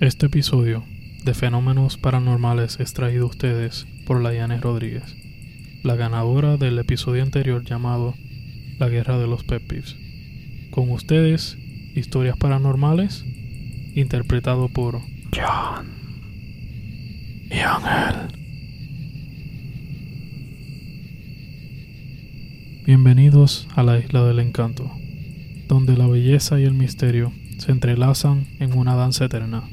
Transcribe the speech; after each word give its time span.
Este 0.00 0.24
episodio 0.24 0.82
de 1.26 1.34
Fenómenos 1.34 1.98
Paranormales 1.98 2.80
es 2.80 2.94
traído 2.94 3.24
a 3.26 3.28
ustedes 3.28 3.86
por 4.06 4.22
Layanes 4.22 4.62
Rodríguez, 4.62 5.14
la 5.82 5.94
ganadora 5.94 6.56
del 6.56 6.78
episodio 6.78 7.22
anterior 7.22 7.62
llamado 7.66 8.14
La 8.78 8.88
Guerra 8.88 9.18
de 9.18 9.26
los 9.26 9.44
Peppies. 9.44 9.96
Con 10.70 10.90
ustedes, 10.90 11.58
historias 11.94 12.38
paranormales, 12.38 13.26
interpretado 13.94 14.70
por 14.70 15.02
John 15.36 15.90
y 17.50 17.58
Ángel. 17.58 18.38
Bienvenidos 22.86 23.68
a 23.76 23.82
la 23.82 23.98
Isla 23.98 24.24
del 24.24 24.38
Encanto, 24.38 24.90
donde 25.68 25.94
la 25.98 26.06
belleza 26.06 26.58
y 26.58 26.64
el 26.64 26.72
misterio 26.72 27.34
se 27.58 27.70
entrelazan 27.70 28.46
en 28.60 28.72
una 28.78 28.94
danza 28.94 29.26
eterna. 29.26 29.64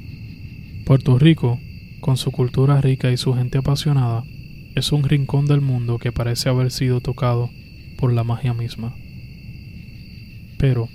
Puerto 0.87 1.19
Rico, 1.19 1.59
con 1.99 2.15
su 2.15 2.31
cultura 2.31 2.79
rica 2.79 3.11
y 3.11 3.17
su 3.17 3.33
gente 3.33 3.57
apasionada, 3.57 4.23
es 4.73 4.93
un 4.93 5.03
rincón 5.03 5.45
del 5.45 5.59
mundo 5.59 5.99
que 5.99 6.13
parece 6.13 6.47
haber 6.47 6.71
sido 6.71 7.01
tocado 7.01 7.49
por 7.97 8.13
la 8.13 8.23
magia 8.23 8.53
misma. 8.53 8.95
Pero, 10.57 10.87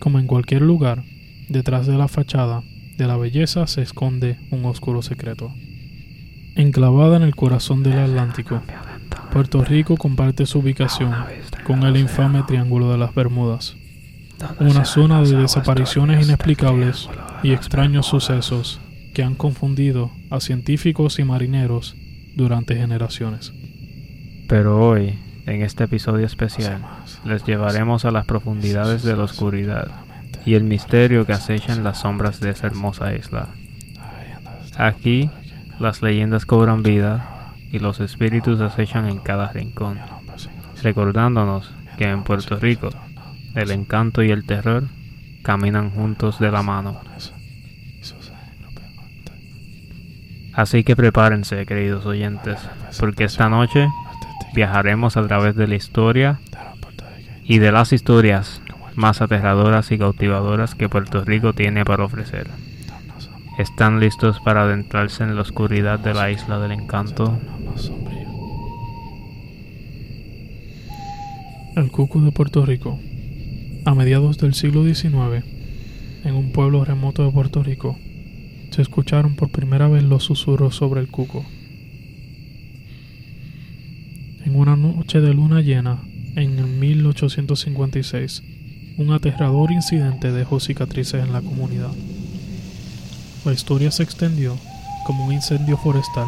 como 0.00 0.18
en 0.18 0.26
cualquier 0.26 0.62
lugar, 0.62 1.04
detrás 1.50 1.86
de 1.86 1.98
la 1.98 2.08
fachada 2.08 2.62
de 2.96 3.06
la 3.06 3.18
belleza 3.18 3.66
se 3.66 3.82
esconde 3.82 4.38
un 4.50 4.64
oscuro 4.64 5.02
secreto. 5.02 5.52
Enclavada 6.54 7.18
en 7.18 7.22
el 7.22 7.36
corazón 7.36 7.82
del 7.82 7.98
Atlántico, 7.98 8.62
Puerto 9.30 9.62
Rico 9.62 9.98
comparte 9.98 10.46
su 10.46 10.60
ubicación 10.60 11.12
con 11.66 11.82
el 11.82 11.98
infame 11.98 12.44
Triángulo 12.44 12.90
de 12.90 12.96
las 12.96 13.14
Bermudas, 13.14 13.76
una 14.58 14.86
zona 14.86 15.20
de 15.20 15.36
desapariciones 15.36 16.24
inexplicables 16.24 17.10
y 17.42 17.52
extraños 17.52 18.06
sucesos 18.06 18.80
que 19.14 19.22
han 19.22 19.36
confundido 19.36 20.10
a 20.30 20.40
científicos 20.40 21.18
y 21.18 21.24
marineros 21.24 21.96
durante 22.34 22.76
generaciones. 22.76 23.52
Pero 24.48 24.86
hoy, 24.86 25.18
en 25.46 25.62
este 25.62 25.84
episodio 25.84 26.26
especial, 26.26 26.84
les 27.24 27.44
llevaremos 27.44 28.04
a 28.04 28.10
las 28.10 28.26
profundidades 28.26 29.02
de 29.02 29.16
la 29.16 29.24
oscuridad 29.24 29.88
y 30.44 30.54
el 30.54 30.64
misterio 30.64 31.24
que 31.24 31.32
acecha 31.32 31.72
en 31.72 31.84
las 31.84 32.00
sombras 32.00 32.40
de 32.40 32.50
esa 32.50 32.66
hermosa 32.66 33.14
isla. 33.14 33.48
Aquí, 34.76 35.30
las 35.78 36.02
leyendas 36.02 36.44
cobran 36.44 36.82
vida 36.82 37.54
y 37.70 37.78
los 37.78 38.00
espíritus 38.00 38.60
acechan 38.60 39.08
en 39.08 39.18
cada 39.18 39.52
rincón, 39.52 39.98
recordándonos 40.82 41.72
que 41.96 42.08
en 42.08 42.24
Puerto 42.24 42.56
Rico 42.56 42.90
el 43.54 43.70
encanto 43.70 44.22
y 44.22 44.30
el 44.30 44.44
terror 44.44 44.84
caminan 45.42 45.90
juntos 45.90 46.38
de 46.40 46.50
la 46.50 46.62
mano. 46.62 47.00
Así 50.54 50.84
que 50.84 50.94
prepárense, 50.94 51.66
queridos 51.66 52.06
oyentes, 52.06 52.58
porque 52.98 53.24
esta 53.24 53.48
noche 53.48 53.88
viajaremos 54.54 55.16
a 55.16 55.26
través 55.26 55.56
de 55.56 55.66
la 55.66 55.74
historia 55.74 56.38
y 57.42 57.58
de 57.58 57.72
las 57.72 57.92
historias 57.92 58.62
más 58.94 59.20
aterradoras 59.20 59.90
y 59.90 59.98
cautivadoras 59.98 60.74
que 60.74 60.88
Puerto 60.88 61.24
Rico 61.24 61.52
tiene 61.52 61.84
para 61.84 62.04
ofrecer. 62.04 62.46
¿Están 63.58 64.00
listos 64.00 64.40
para 64.40 64.62
adentrarse 64.62 65.24
en 65.24 65.34
la 65.34 65.42
oscuridad 65.42 65.98
de 65.98 66.14
la 66.14 66.30
isla 66.30 66.58
del 66.58 66.72
encanto? 66.72 67.38
El 71.76 71.90
Cucu 71.90 72.20
de 72.20 72.30
Puerto 72.30 72.64
Rico. 72.64 72.98
A 73.84 73.94
mediados 73.94 74.38
del 74.38 74.54
siglo 74.54 74.84
XIX, 74.84 75.44
en 76.24 76.34
un 76.34 76.52
pueblo 76.52 76.84
remoto 76.84 77.24
de 77.24 77.32
Puerto 77.32 77.62
Rico, 77.62 77.98
se 78.74 78.82
escucharon 78.82 79.36
por 79.36 79.50
primera 79.50 79.86
vez 79.86 80.02
los 80.02 80.24
susurros 80.24 80.74
sobre 80.74 81.00
el 81.00 81.06
cuco. 81.06 81.44
En 84.44 84.56
una 84.56 84.74
noche 84.74 85.20
de 85.20 85.32
luna 85.32 85.60
llena, 85.60 86.02
en 86.34 86.80
1856, 86.80 88.42
un 88.98 89.12
aterrador 89.12 89.70
incidente 89.70 90.32
dejó 90.32 90.58
cicatrices 90.58 91.22
en 91.22 91.32
la 91.32 91.40
comunidad. 91.40 91.92
La 93.44 93.52
historia 93.52 93.92
se 93.92 94.02
extendió 94.02 94.58
como 95.06 95.26
un 95.26 95.34
incendio 95.34 95.76
forestal 95.76 96.26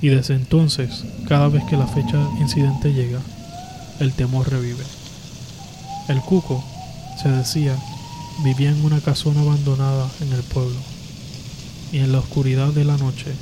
y 0.00 0.10
desde 0.10 0.36
entonces, 0.36 1.04
cada 1.26 1.48
vez 1.48 1.64
que 1.64 1.76
la 1.76 1.88
fecha 1.88 2.24
incidente 2.38 2.92
llega, 2.92 3.20
el 3.98 4.12
temor 4.12 4.48
revive. 4.48 4.84
El 6.08 6.20
cuco, 6.20 6.64
se 7.20 7.28
decía, 7.30 7.74
vivía 8.44 8.70
en 8.70 8.84
una 8.84 9.00
casona 9.00 9.40
abandonada 9.40 10.08
en 10.20 10.32
el 10.32 10.42
pueblo 10.44 10.97
y 11.92 11.98
en 11.98 12.12
la 12.12 12.18
oscuridad 12.18 12.68
de 12.68 12.84
la 12.84 12.96
noche 12.96 13.32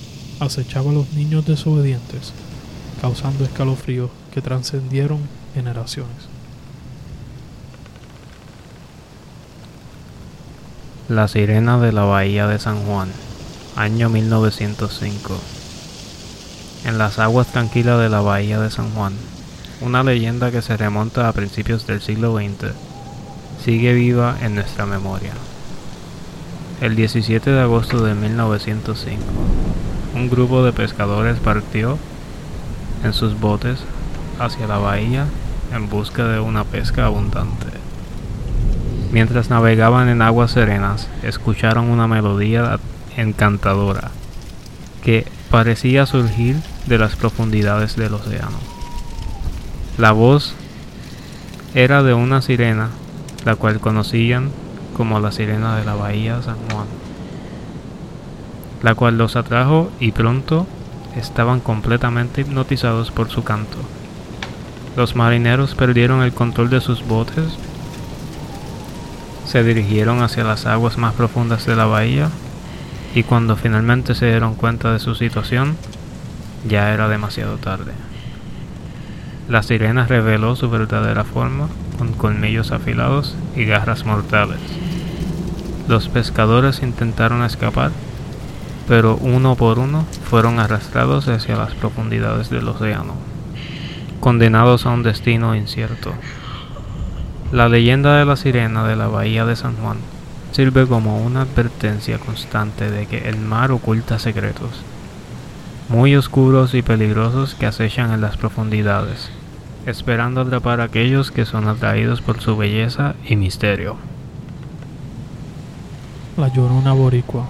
acechaba 0.40 0.90
a 0.90 0.94
los 0.94 1.12
niños 1.12 1.46
desobedientes, 1.46 2.32
causando 3.00 3.44
escalofríos 3.44 4.10
que 4.32 4.42
trascendieron 4.42 5.20
generaciones. 5.54 6.28
La 11.08 11.28
sirena 11.28 11.78
de 11.78 11.92
la 11.92 12.04
bahía 12.04 12.46
de 12.46 12.58
San 12.58 12.82
Juan, 12.84 13.08
año 13.76 14.08
1905. 14.08 15.36
En 16.84 16.98
las 16.98 17.18
aguas 17.18 17.46
tranquilas 17.48 18.00
de 18.00 18.08
la 18.08 18.20
bahía 18.20 18.60
de 18.60 18.70
San 18.70 18.90
Juan, 18.90 19.12
una 19.80 20.02
leyenda 20.02 20.50
que 20.50 20.62
se 20.62 20.76
remonta 20.76 21.28
a 21.28 21.32
principios 21.32 21.86
del 21.86 22.00
siglo 22.00 22.36
XX, 22.36 22.72
sigue 23.64 23.92
viva 23.92 24.36
en 24.42 24.54
nuestra 24.54 24.86
memoria. 24.86 25.32
El 26.78 26.94
17 26.94 27.50
de 27.50 27.60
agosto 27.62 28.04
de 28.04 28.14
1905, 28.14 29.22
un 30.14 30.28
grupo 30.28 30.62
de 30.62 30.74
pescadores 30.74 31.38
partió 31.38 31.98
en 33.02 33.14
sus 33.14 33.40
botes 33.40 33.78
hacia 34.38 34.66
la 34.66 34.76
bahía 34.76 35.24
en 35.72 35.88
busca 35.88 36.28
de 36.28 36.38
una 36.38 36.64
pesca 36.64 37.06
abundante. 37.06 37.68
Mientras 39.10 39.48
navegaban 39.48 40.10
en 40.10 40.20
aguas 40.20 40.50
serenas, 40.50 41.08
escucharon 41.22 41.88
una 41.88 42.08
melodía 42.08 42.78
encantadora 43.16 44.10
que 45.02 45.26
parecía 45.50 46.04
surgir 46.04 46.56
de 46.84 46.98
las 46.98 47.16
profundidades 47.16 47.96
del 47.96 48.12
océano. 48.12 48.58
La 49.96 50.12
voz 50.12 50.54
era 51.74 52.02
de 52.02 52.12
una 52.12 52.42
sirena, 52.42 52.90
la 53.46 53.56
cual 53.56 53.80
conocían 53.80 54.50
como 54.96 55.20
la 55.20 55.32
sirena 55.32 55.76
de 55.76 55.84
la 55.84 55.94
bahía 55.94 56.40
San 56.42 56.56
Juan, 56.70 56.86
la 58.82 58.94
cual 58.94 59.18
los 59.18 59.36
atrajo 59.36 59.90
y 60.00 60.12
pronto 60.12 60.66
estaban 61.16 61.60
completamente 61.60 62.40
hipnotizados 62.40 63.10
por 63.10 63.28
su 63.28 63.44
canto. 63.44 63.76
Los 64.96 65.14
marineros 65.14 65.74
perdieron 65.74 66.22
el 66.22 66.32
control 66.32 66.70
de 66.70 66.80
sus 66.80 67.06
botes 67.06 67.58
se 69.46 69.62
dirigieron 69.62 70.22
hacia 70.22 70.44
las 70.44 70.66
aguas 70.66 70.98
más 70.98 71.14
profundas 71.14 71.66
de 71.66 71.76
la 71.76 71.86
bahía 71.86 72.30
y 73.14 73.22
cuando 73.22 73.56
finalmente 73.56 74.14
se 74.14 74.26
dieron 74.26 74.54
cuenta 74.54 74.92
de 74.92 74.98
su 74.98 75.14
situación, 75.14 75.76
ya 76.68 76.92
era 76.92 77.08
demasiado 77.08 77.56
tarde. 77.56 77.92
La 79.48 79.62
sirena 79.62 80.06
reveló 80.06 80.56
su 80.56 80.68
verdadera 80.68 81.22
forma 81.22 81.68
con 81.98 82.12
colmillos 82.14 82.72
afilados 82.72 83.36
y 83.54 83.64
garras 83.64 84.04
mortales. 84.04 84.58
Los 85.86 86.08
pescadores 86.08 86.82
intentaron 86.82 87.44
escapar, 87.44 87.92
pero 88.88 89.16
uno 89.16 89.54
por 89.54 89.78
uno 89.78 90.04
fueron 90.28 90.58
arrastrados 90.58 91.28
hacia 91.28 91.56
las 91.56 91.74
profundidades 91.74 92.50
del 92.50 92.66
océano, 92.66 93.14
condenados 94.18 94.84
a 94.84 94.90
un 94.90 95.04
destino 95.04 95.54
incierto. 95.54 96.12
La 97.52 97.68
leyenda 97.68 98.18
de 98.18 98.24
la 98.24 98.34
sirena 98.34 98.84
de 98.88 98.96
la 98.96 99.06
bahía 99.06 99.44
de 99.44 99.54
San 99.54 99.76
Juan 99.76 99.98
sirve 100.50 100.88
como 100.88 101.24
una 101.24 101.42
advertencia 101.42 102.18
constante 102.18 102.90
de 102.90 103.06
que 103.06 103.28
el 103.28 103.36
mar 103.36 103.70
oculta 103.70 104.18
secretos, 104.18 104.82
muy 105.88 106.16
oscuros 106.16 106.74
y 106.74 106.82
peligrosos 106.82 107.54
que 107.54 107.66
acechan 107.66 108.12
en 108.12 108.20
las 108.20 108.36
profundidades, 108.36 109.30
esperando 109.86 110.40
atrapar 110.40 110.80
a 110.80 110.84
aquellos 110.84 111.30
que 111.30 111.44
son 111.44 111.68
atraídos 111.68 112.22
por 112.22 112.40
su 112.40 112.56
belleza 112.56 113.14
y 113.24 113.36
misterio. 113.36 113.96
La 116.36 116.52
Llorona 116.52 116.92
Boricua. 116.92 117.46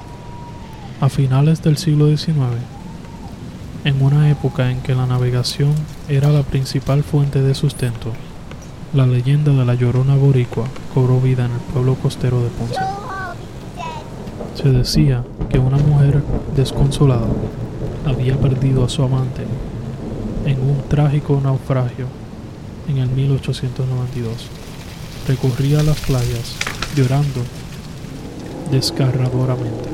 A 1.01 1.09
finales 1.09 1.63
del 1.63 1.79
siglo 1.79 2.09
XIX, 2.09 2.37
en 3.85 4.03
una 4.03 4.31
época 4.31 4.71
en 4.71 4.81
que 4.81 4.95
la 4.95 5.07
navegación 5.07 5.75
era 6.09 6.31
la 6.31 6.43
principal 6.43 7.03
fuente 7.03 7.41
de 7.43 7.55
sustento, 7.55 8.13
la 8.95 9.07
leyenda 9.07 9.53
de 9.53 9.65
la 9.65 9.75
Llorona 9.75 10.15
Boricua 10.15 10.67
cobró 10.95 11.21
vida 11.21 11.47
en 11.47 11.53
el 11.53 11.61
pueblo 11.73 11.95
costero 11.97 12.43
de 12.43 12.49
Ponce. 12.51 12.81
Se 14.55 14.71
decía 14.71 15.25
que 15.51 15.59
una 15.59 15.77
mujer 15.77 16.23
desconsolada 16.55 17.27
había 18.07 18.41
perdido 18.41 18.85
a 18.85 18.89
su 18.89 19.03
amante 19.03 19.43
en 20.47 20.61
un 20.61 20.83
trágico 20.89 21.41
naufragio 21.43 22.07
en 22.89 22.99
el 22.99 23.09
1892. 23.11 24.33
Recurría 25.27 25.81
a 25.81 25.83
las 25.83 25.99
playas 26.01 26.57
llorando 26.95 27.43
desgarradoramente. 28.71 29.91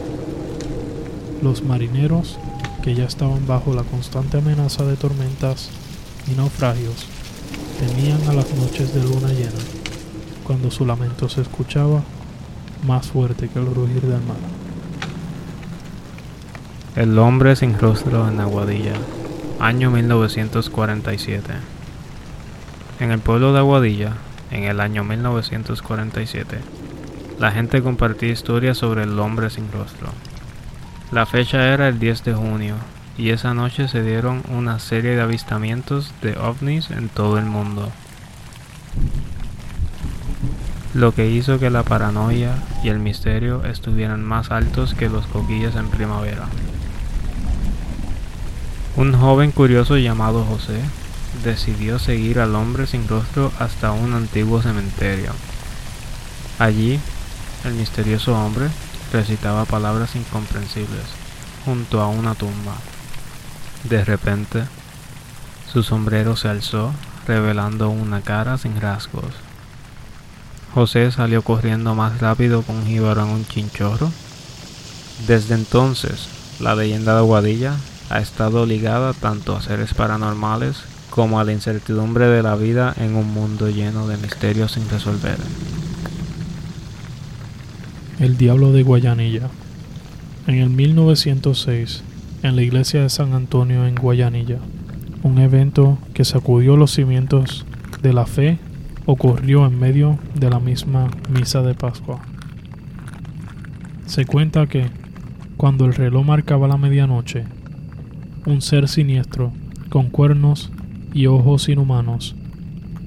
Los 1.43 1.63
marineros, 1.63 2.39
que 2.83 2.95
ya 2.95 3.05
estaban 3.05 3.47
bajo 3.47 3.75
la 3.75 3.83
constante 3.83 4.39
amenaza 4.39 4.85
de 4.85 4.97
tormentas 4.97 5.71
y 6.31 6.37
naufragios, 6.37 7.07
temían 7.81 8.21
a 8.29 8.35
las 8.35 8.53
noches 8.55 8.95
de 8.95 9.03
luna 9.03 9.29
llena, 9.29 9.63
cuando 10.45 10.71
su 10.71 10.85
lamento 10.85 11.29
se 11.29 11.41
escuchaba 11.41 12.03
más 12.87 13.07
fuerte 13.07 13.49
que 13.49 13.59
el 13.59 13.67
rugir 13.67 14.03
del 14.03 14.23
mar. 14.23 14.52
El 16.95 17.19
hombre 17.19 17.57
sin 17.57 17.79
rostro 17.79 18.29
en 18.29 18.39
Aguadilla, 18.39 18.93
año 19.61 19.91
1947. 19.91 21.55
En 23.01 23.11
el 23.11 23.19
pueblo 23.19 23.55
de 23.55 23.61
Aguadilla, 23.61 24.13
en 24.51 24.65
el 24.65 24.79
año 24.79 25.03
1947, 25.03 26.59
la 27.39 27.51
gente 27.51 27.83
compartía 27.83 28.29
historias 28.29 28.77
sobre 28.77 29.05
el 29.05 29.19
hombre 29.19 29.49
sin 29.49 29.73
rostro. 29.73 30.09
La 31.13 31.25
fecha 31.25 31.73
era 31.73 31.89
el 31.89 31.99
10 31.99 32.25
de 32.25 32.35
junio 32.35 32.75
y 33.17 33.31
esa 33.31 33.55
noche 33.55 33.89
se 33.89 34.03
dieron 34.03 34.43
una 34.51 34.79
serie 34.79 35.17
de 35.17 35.23
avistamientos 35.23 36.13
de 36.21 36.37
ovnis 36.37 36.91
en 36.91 37.09
todo 37.09 37.39
el 37.39 37.47
mundo. 37.47 37.91
Lo 40.93 41.15
que 41.15 41.31
hizo 41.31 41.59
que 41.59 41.71
la 41.71 41.85
paranoia 41.85 42.53
y 42.85 42.91
el 42.91 42.99
misterio 42.99 43.65
estuvieran 43.65 44.23
más 44.23 44.51
altos 44.51 44.93
que 44.93 45.09
los 45.09 45.27
coquillas 45.27 45.75
en 45.75 45.89
primavera. 45.89 46.49
Un 48.95 49.19
joven 49.19 49.53
curioso 49.53 49.97
llamado 49.97 50.45
José 50.45 50.79
decidió 51.43 51.99
seguir 51.99 52.39
al 52.41 52.55
hombre 52.55 52.87
sin 52.87 53.09
rostro 53.09 53.51
hasta 53.59 53.91
un 53.93 54.13
antiguo 54.13 54.61
cementerio. 54.61 55.33
Allí, 56.59 57.01
el 57.65 57.73
misterioso 57.73 58.37
hombre 58.37 58.69
recitaba 59.11 59.65
palabras 59.65 60.15
incomprensibles 60.15 61.05
junto 61.65 62.03
a 62.03 62.09
una 62.09 62.35
tumba. 62.35 62.75
De 63.85 64.05
repente, 64.05 64.65
su 65.73 65.83
sombrero 65.83 66.37
se 66.37 66.49
alzó, 66.49 66.93
revelando 67.27 67.89
una 67.89 68.21
cara 68.21 68.59
sin 68.59 68.79
rasgos. 68.79 69.33
José 70.75 71.11
salió 71.13 71.41
corriendo 71.41 71.95
más 71.95 72.21
rápido 72.21 72.61
con 72.61 72.77
un 72.77 72.87
jíbaro 72.87 73.23
en 73.23 73.29
un 73.29 73.47
chinchorro. 73.47 74.13
Desde 75.27 75.55
entonces, 75.55 76.29
la 76.61 76.75
leyenda 76.75 77.15
de 77.15 77.21
Aguadilla 77.21 77.75
ha 78.13 78.21
estado 78.21 78.67
ligada 78.67 79.15
tanto 79.15 79.57
a 79.57 79.63
seres 79.63 79.95
paranormales 79.95 80.83
como 81.09 81.41
a 81.41 81.45
la 81.45 81.53
incertidumbre 81.53 82.27
de 82.27 82.43
la 82.43 82.57
vida 82.57 82.95
en 82.99 83.17
un 83.17 83.33
mundo 83.33 83.71
lleno 83.71 84.07
de 84.07 84.19
misterios 84.19 84.73
sin 84.73 84.89
resolver. 84.91 85.37
El 88.21 88.37
Diablo 88.37 88.73
de 88.73 88.83
Guayanilla. 88.83 89.49
En 90.47 90.57
el 90.57 90.69
1906, 90.69 92.03
en 92.43 92.57
la 92.57 92.63
iglesia 92.63 93.03
de 93.03 93.09
San 93.09 93.33
Antonio 93.33 93.87
en 93.87 93.95
Guayanilla, 93.95 94.59
un 95.23 95.39
evento 95.39 95.97
que 96.13 96.25
sacudió 96.25 96.77
los 96.77 96.93
cimientos 96.93 97.65
de 98.03 98.13
la 98.13 98.27
fe 98.27 98.59
ocurrió 99.07 99.65
en 99.67 99.79
medio 99.79 100.19
de 100.35 100.51
la 100.51 100.61
misma 100.61 101.09
misa 101.31 101.63
de 101.63 101.75
Pascua. 101.75 102.21
Se 104.07 104.27
cuenta 104.27 104.67
que, 104.67 104.91
cuando 105.57 105.87
el 105.87 105.95
reloj 105.95 106.27
marcaba 106.27 106.69
la 106.69 106.77
medianoche, 106.77 107.45
un 108.47 108.61
ser 108.61 108.89
siniestro, 108.89 109.53
con 109.89 110.11
cuernos 110.11 110.71
y 111.13 111.27
ojos 111.27 111.69
inhumanos, 111.69 112.35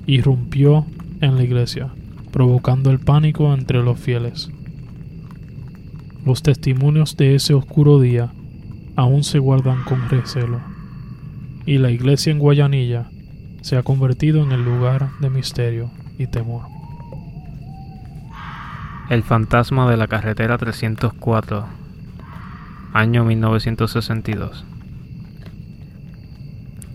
irrumpió 0.06 0.86
en 1.22 1.36
la 1.36 1.44
iglesia, 1.44 1.90
provocando 2.32 2.92
el 2.92 3.00
pánico 3.00 3.54
entre 3.54 3.84
los 3.84 4.00
fieles. 4.00 4.50
Los 6.26 6.42
testimonios 6.42 7.18
de 7.18 7.36
ese 7.36 7.54
oscuro 7.54 8.00
día 8.00 8.32
aún 8.96 9.24
se 9.24 9.40
guardan 9.40 9.84
con 9.84 10.10
recelo, 10.10 10.60
y 11.66 11.78
la 11.80 11.92
iglesia 11.92 12.32
en 12.32 12.40
Guayanilla 12.40 13.10
se 13.62 13.78
ha 13.78 13.84
convertido 13.84 14.44
en 14.44 14.52
el 14.52 14.64
lugar 14.64 15.10
de 15.20 15.30
misterio 15.30 15.90
y 16.18 16.28
temor. 16.28 16.64
El 19.10 19.24
fantasma 19.24 19.90
de 19.90 19.98
la 19.98 20.08
carretera 20.08 20.58
304, 20.58 21.66
año 22.94 23.26
1962. 23.26 24.66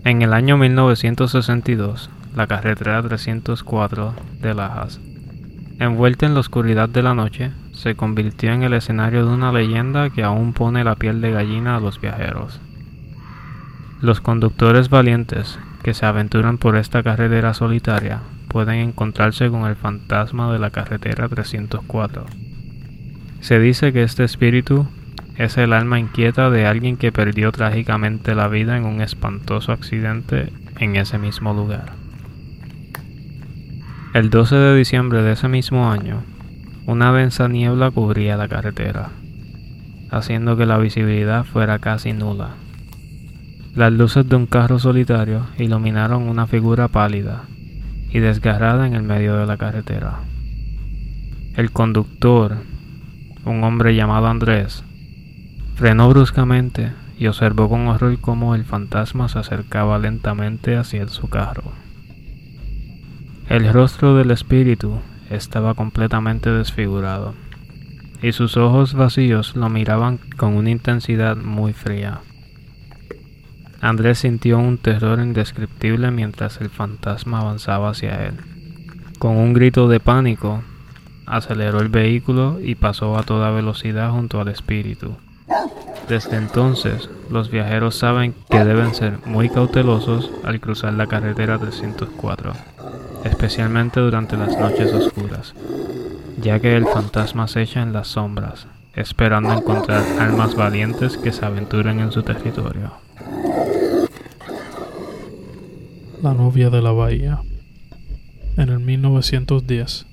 En 0.03 0.23
el 0.23 0.33
año 0.33 0.57
1962, 0.57 2.09
la 2.35 2.47
carretera 2.47 3.03
304 3.03 4.15
de 4.41 4.53
Lajas, 4.55 4.99
envuelta 5.77 6.25
en 6.25 6.33
la 6.33 6.39
oscuridad 6.39 6.89
de 6.89 7.03
la 7.03 7.13
noche, 7.13 7.51
se 7.71 7.93
convirtió 7.93 8.51
en 8.51 8.63
el 8.63 8.73
escenario 8.73 9.27
de 9.27 9.31
una 9.31 9.51
leyenda 9.51 10.09
que 10.09 10.23
aún 10.23 10.53
pone 10.53 10.83
la 10.83 10.95
piel 10.95 11.21
de 11.21 11.29
gallina 11.29 11.75
a 11.75 11.79
los 11.79 12.01
viajeros. 12.01 12.59
Los 14.01 14.21
conductores 14.21 14.89
valientes 14.89 15.59
que 15.83 15.93
se 15.93 16.07
aventuran 16.07 16.57
por 16.57 16.77
esta 16.77 17.03
carretera 17.03 17.53
solitaria 17.53 18.21
pueden 18.47 18.79
encontrarse 18.79 19.51
con 19.51 19.65
el 19.67 19.75
fantasma 19.75 20.51
de 20.51 20.57
la 20.57 20.71
carretera 20.71 21.29
304. 21.29 22.25
Se 23.39 23.59
dice 23.59 23.93
que 23.93 24.01
este 24.01 24.23
espíritu 24.23 24.87
es 25.43 25.57
el 25.57 25.73
alma 25.73 25.97
inquieta 25.97 26.51
de 26.51 26.67
alguien 26.67 26.97
que 26.97 27.11
perdió 27.11 27.51
trágicamente 27.51 28.35
la 28.35 28.47
vida 28.47 28.77
en 28.77 28.85
un 28.85 29.01
espantoso 29.01 29.71
accidente 29.71 30.53
en 30.77 30.95
ese 30.95 31.17
mismo 31.17 31.51
lugar. 31.51 31.93
El 34.13 34.29
12 34.29 34.55
de 34.55 34.77
diciembre 34.77 35.23
de 35.23 35.31
ese 35.31 35.47
mismo 35.47 35.89
año, 35.89 36.21
una 36.85 37.11
densa 37.11 37.47
niebla 37.47 37.89
cubría 37.89 38.37
la 38.37 38.47
carretera, 38.47 39.09
haciendo 40.11 40.57
que 40.57 40.67
la 40.67 40.77
visibilidad 40.77 41.43
fuera 41.43 41.79
casi 41.79 42.13
nula. 42.13 42.51
Las 43.73 43.91
luces 43.91 44.29
de 44.29 44.35
un 44.35 44.45
carro 44.45 44.77
solitario 44.77 45.47
iluminaron 45.57 46.29
una 46.29 46.45
figura 46.45 46.87
pálida 46.87 47.45
y 48.11 48.19
desgarrada 48.19 48.85
en 48.85 48.93
el 48.93 49.01
medio 49.01 49.37
de 49.37 49.47
la 49.47 49.57
carretera. 49.57 50.19
El 51.55 51.71
conductor, 51.71 52.57
un 53.43 53.63
hombre 53.63 53.95
llamado 53.95 54.27
Andrés, 54.27 54.83
Frenó 55.81 56.09
bruscamente 56.09 56.91
y 57.17 57.25
observó 57.25 57.67
con 57.67 57.87
horror 57.87 58.19
cómo 58.21 58.53
el 58.53 58.65
fantasma 58.65 59.27
se 59.29 59.39
acercaba 59.39 59.97
lentamente 59.97 60.77
hacia 60.77 61.07
su 61.07 61.27
carro. 61.27 61.71
El 63.49 63.73
rostro 63.73 64.15
del 64.15 64.29
espíritu 64.29 64.99
estaba 65.31 65.73
completamente 65.73 66.51
desfigurado 66.51 67.33
y 68.21 68.31
sus 68.33 68.57
ojos 68.57 68.93
vacíos 68.93 69.55
lo 69.55 69.69
miraban 69.69 70.19
con 70.37 70.53
una 70.55 70.69
intensidad 70.69 71.35
muy 71.35 71.73
fría. 71.73 72.19
Andrés 73.81 74.19
sintió 74.19 74.59
un 74.59 74.77
terror 74.77 75.19
indescriptible 75.19 76.11
mientras 76.11 76.61
el 76.61 76.69
fantasma 76.69 77.39
avanzaba 77.39 77.89
hacia 77.89 78.27
él. 78.27 78.35
Con 79.17 79.35
un 79.35 79.53
grito 79.53 79.87
de 79.87 79.99
pánico, 79.99 80.61
aceleró 81.25 81.79
el 81.79 81.89
vehículo 81.89 82.59
y 82.61 82.75
pasó 82.75 83.17
a 83.17 83.23
toda 83.23 83.49
velocidad 83.49 84.11
junto 84.11 84.39
al 84.39 84.49
espíritu. 84.49 85.17
Desde 86.07 86.35
entonces, 86.35 87.09
los 87.29 87.49
viajeros 87.49 87.95
saben 87.95 88.35
que 88.49 88.65
deben 88.65 88.93
ser 88.93 89.19
muy 89.25 89.49
cautelosos 89.49 90.29
al 90.43 90.59
cruzar 90.59 90.93
la 90.93 91.07
carretera 91.07 91.57
304, 91.57 92.53
especialmente 93.23 93.99
durante 93.99 94.35
las 94.35 94.57
noches 94.57 94.91
oscuras, 94.93 95.53
ya 96.41 96.59
que 96.59 96.75
el 96.75 96.85
fantasma 96.85 97.43
acecha 97.43 97.81
en 97.81 97.93
las 97.93 98.09
sombras, 98.09 98.67
esperando 98.93 99.53
encontrar 99.53 100.03
almas 100.19 100.55
valientes 100.55 101.17
que 101.17 101.31
se 101.31 101.45
aventuren 101.45 101.99
en 101.99 102.11
su 102.11 102.23
territorio. 102.23 102.91
La 106.21 106.33
novia 106.33 106.69
de 106.69 106.81
la 106.81 106.91
bahía. 106.91 107.41
En 108.57 108.69
el 108.69 108.79
1910, 108.79 110.05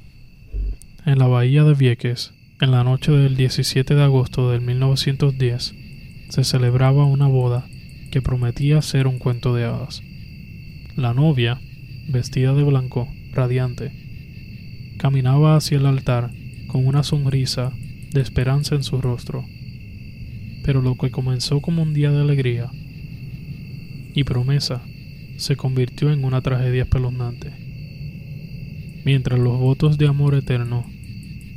en 1.05 1.19
la 1.19 1.27
bahía 1.27 1.65
de 1.65 1.75
Vieques, 1.75 2.33
en 2.61 2.73
la 2.73 2.83
noche 2.83 3.12
del 3.12 3.37
17 3.37 3.95
de 3.95 4.03
agosto 4.03 4.50
del 4.50 4.61
1910 4.61 5.75
se 6.29 6.45
celebraba 6.45 7.05
una 7.05 7.29
boda 7.29 7.69
que 8.11 8.21
prometía 8.21 8.83
ser 8.83 9.07
un 9.07 9.19
cuento 9.19 9.55
de 9.55 9.65
hadas. 9.65 10.03
La 10.97 11.15
novia, 11.15 11.61
vestida 12.09 12.55
de 12.55 12.65
blanco, 12.65 13.09
radiante, 13.33 13.93
caminaba 14.97 15.57
hacia 15.57 15.79
el 15.79 15.87
altar 15.87 16.33
con 16.67 16.85
una 16.85 17.05
sonrisa 17.05 17.73
de 18.11 18.21
esperanza 18.21 18.75
en 18.75 18.83
su 18.83 19.00
rostro. 19.00 19.45
Pero 20.65 20.83
lo 20.83 20.97
que 20.97 21.12
comenzó 21.12 21.61
como 21.61 21.83
un 21.83 21.95
día 21.95 22.11
de 22.11 22.21
alegría 22.21 22.71
y 24.15 24.25
promesa 24.25 24.83
se 25.37 25.55
convirtió 25.55 26.11
en 26.11 26.25
una 26.25 26.41
tragedia 26.41 26.83
espeluznante. 26.83 27.53
Mientras 29.05 29.38
los 29.38 29.59
votos 29.59 29.97
de 29.97 30.09
amor 30.09 30.35
eterno 30.35 30.85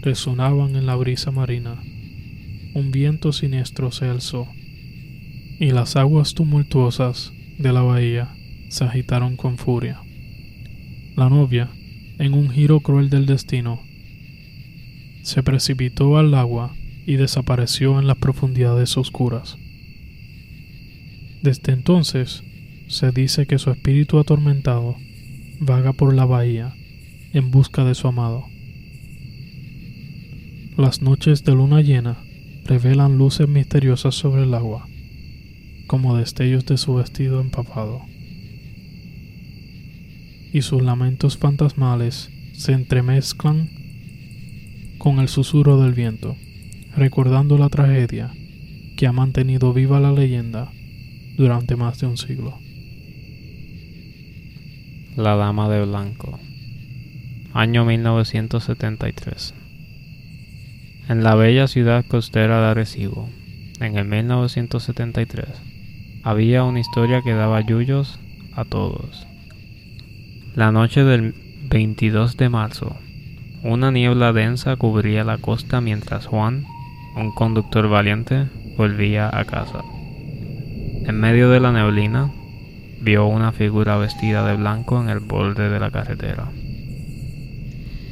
resonaban 0.02 0.76
en 0.76 0.86
la 0.86 0.96
brisa 0.96 1.32
marina. 1.32 1.82
Un 2.74 2.92
viento 2.92 3.32
siniestro 3.32 3.92
se 3.92 4.06
alzó, 4.06 4.48
y 5.60 5.72
las 5.72 5.96
aguas 5.96 6.34
tumultuosas 6.34 7.34
de 7.58 7.72
la 7.72 7.82
bahía 7.82 8.30
se 8.70 8.84
agitaron 8.84 9.36
con 9.36 9.58
furia. 9.58 10.02
La 11.16 11.30
novia, 11.30 11.70
en 12.18 12.34
un 12.34 12.50
giro 12.50 12.80
cruel 12.80 13.10
del 13.10 13.26
destino, 13.26 13.82
se 15.24 15.44
precipitó 15.44 16.18
al 16.18 16.34
agua 16.34 16.74
y 17.06 17.16
desapareció 17.16 18.00
en 18.00 18.08
las 18.08 18.18
profundidades 18.18 18.98
oscuras. 18.98 19.58
Desde 21.42 21.74
entonces, 21.74 22.44
se 22.88 23.12
dice 23.12 23.46
que 23.46 23.60
su 23.60 23.72
espíritu 23.72 24.20
atormentado 24.20 24.96
vaga 25.60 25.94
por 25.94 26.14
la 26.14 26.26
bahía 26.26 26.74
en 27.34 27.52
busca 27.52 27.84
de 27.84 27.96
su 27.96 28.08
amado. 28.08 28.51
Las 30.82 31.04
noches 31.04 31.44
de 31.44 31.54
luna 31.54 31.82
llena 31.82 32.18
revelan 32.66 33.20
luces 33.20 33.48
misteriosas 33.48 34.16
sobre 34.16 34.46
el 34.46 34.54
agua, 34.56 34.88
como 35.86 36.18
destellos 36.18 36.66
de 36.66 36.80
su 36.80 36.96
vestido 36.96 37.40
empapado. 37.40 38.02
Y 40.52 40.64
sus 40.64 40.82
lamentos 40.82 41.38
fantasmales 41.38 42.32
se 42.54 42.72
entremezclan 42.72 43.70
con 44.98 45.20
el 45.20 45.28
susurro 45.28 45.80
del 45.80 45.94
viento, 45.94 46.36
recordando 46.98 47.60
la 47.60 47.70
tragedia 47.70 48.32
que 48.98 49.06
ha 49.06 49.12
mantenido 49.12 49.74
viva 49.74 50.00
la 50.00 50.12
leyenda 50.12 50.72
durante 51.38 51.76
más 51.76 52.00
de 52.00 52.08
un 52.08 52.18
siglo. 52.18 52.58
La 55.16 55.36
Dama 55.36 55.70
de 55.70 55.86
Blanco, 55.86 56.40
año 57.54 57.86
1973. 57.86 59.61
En 61.12 61.26
la 61.26 61.36
bella 61.36 61.68
ciudad 61.68 62.06
costera 62.08 62.62
de 62.62 62.68
Arecibo, 62.68 63.28
en 63.82 63.98
el 63.98 64.06
1973, 64.06 65.46
había 66.24 66.64
una 66.64 66.80
historia 66.80 67.22
que 67.22 67.34
daba 67.34 67.60
yuyos 67.60 68.18
a 68.56 68.64
todos. 68.64 69.28
La 70.56 70.72
noche 70.72 71.04
del 71.04 71.36
22 71.70 72.38
de 72.38 72.48
marzo, 72.48 72.96
una 73.62 73.92
niebla 73.92 74.32
densa 74.32 74.78
cubría 74.78 75.26
la 75.26 75.38
costa 75.38 75.82
mientras 75.82 76.28
Juan, 76.28 76.64
un 77.18 77.36
conductor 77.36 77.90
valiente, 77.90 78.48
volvía 78.78 79.30
a 79.38 79.44
casa. 79.44 79.84
En 81.06 81.20
medio 81.20 81.50
de 81.50 81.60
la 81.60 81.74
neblina, 81.74 82.32
vio 83.02 83.26
una 83.26 83.52
figura 83.52 83.98
vestida 83.98 84.48
de 84.48 84.56
blanco 84.56 85.02
en 85.02 85.10
el 85.10 85.20
borde 85.20 85.70
de 85.70 85.80
la 85.82 85.92
carretera. 85.92 86.48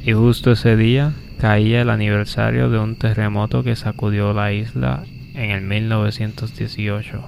Y 0.04 0.12
justo 0.12 0.52
ese 0.52 0.76
día 0.76 1.14
caía 1.40 1.80
el 1.80 1.88
aniversario 1.88 2.68
de 2.68 2.78
un 2.78 2.96
terremoto 2.96 3.64
que 3.64 3.74
sacudió 3.74 4.34
la 4.34 4.52
isla 4.52 5.04
en 5.32 5.50
el 5.50 5.62
1918, 5.62 7.18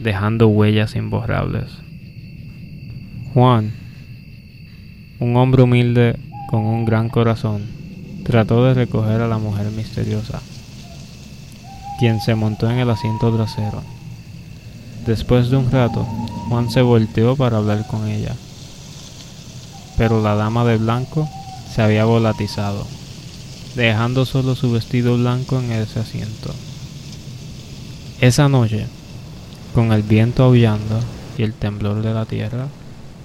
dejando 0.00 0.48
huellas 0.48 0.94
imborrables. 0.96 1.70
Juan, 3.32 3.72
un 5.18 5.36
hombre 5.36 5.62
humilde 5.62 6.18
con 6.50 6.66
un 6.66 6.84
gran 6.84 7.08
corazón, 7.08 7.62
trató 8.22 8.66
de 8.66 8.74
recoger 8.74 9.22
a 9.22 9.28
la 9.28 9.38
mujer 9.38 9.70
misteriosa, 9.70 10.42
quien 11.98 12.20
se 12.20 12.34
montó 12.34 12.70
en 12.70 12.80
el 12.80 12.90
asiento 12.90 13.34
trasero. 13.34 13.82
Después 15.06 15.48
de 15.48 15.56
un 15.56 15.70
rato, 15.70 16.04
Juan 16.50 16.70
se 16.70 16.82
volteó 16.82 17.34
para 17.34 17.56
hablar 17.56 17.86
con 17.86 18.06
ella, 18.08 18.34
pero 19.96 20.20
la 20.20 20.34
dama 20.34 20.66
de 20.66 20.76
blanco 20.76 21.26
se 21.70 21.80
había 21.80 22.04
volatizado 22.04 22.86
dejando 23.74 24.26
solo 24.26 24.54
su 24.54 24.70
vestido 24.72 25.16
blanco 25.16 25.58
en 25.58 25.72
ese 25.72 26.00
asiento. 26.00 26.52
Esa 28.20 28.48
noche, 28.48 28.86
con 29.74 29.92
el 29.92 30.02
viento 30.02 30.44
aullando 30.44 31.00
y 31.38 31.42
el 31.42 31.54
temblor 31.54 32.02
de 32.02 32.14
la 32.14 32.26
tierra, 32.26 32.68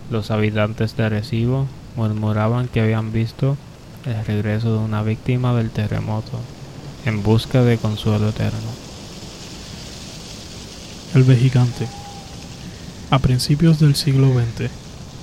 los 0.10 0.32
habitantes 0.32 0.96
de 0.96 1.04
Arecibo 1.04 1.68
murmuraban 1.96 2.68
que 2.68 2.82
habían 2.82 3.12
visto 3.12 3.58
el 4.06 4.26
regreso 4.26 4.72
de 4.72 4.80
una 4.80 5.04
víctima 5.04 5.54
del 5.54 5.70
terremoto 5.70 6.40
en 7.06 7.24
busca 7.24 7.62
de 7.64 7.78
consuelo 7.78 8.30
eterno. 8.30 8.70
El 11.14 11.24
Vejigante. 11.24 11.88
A 13.10 13.20
principios 13.20 13.80
del 13.80 13.96
siglo 13.96 14.34
XX, 14.34 14.70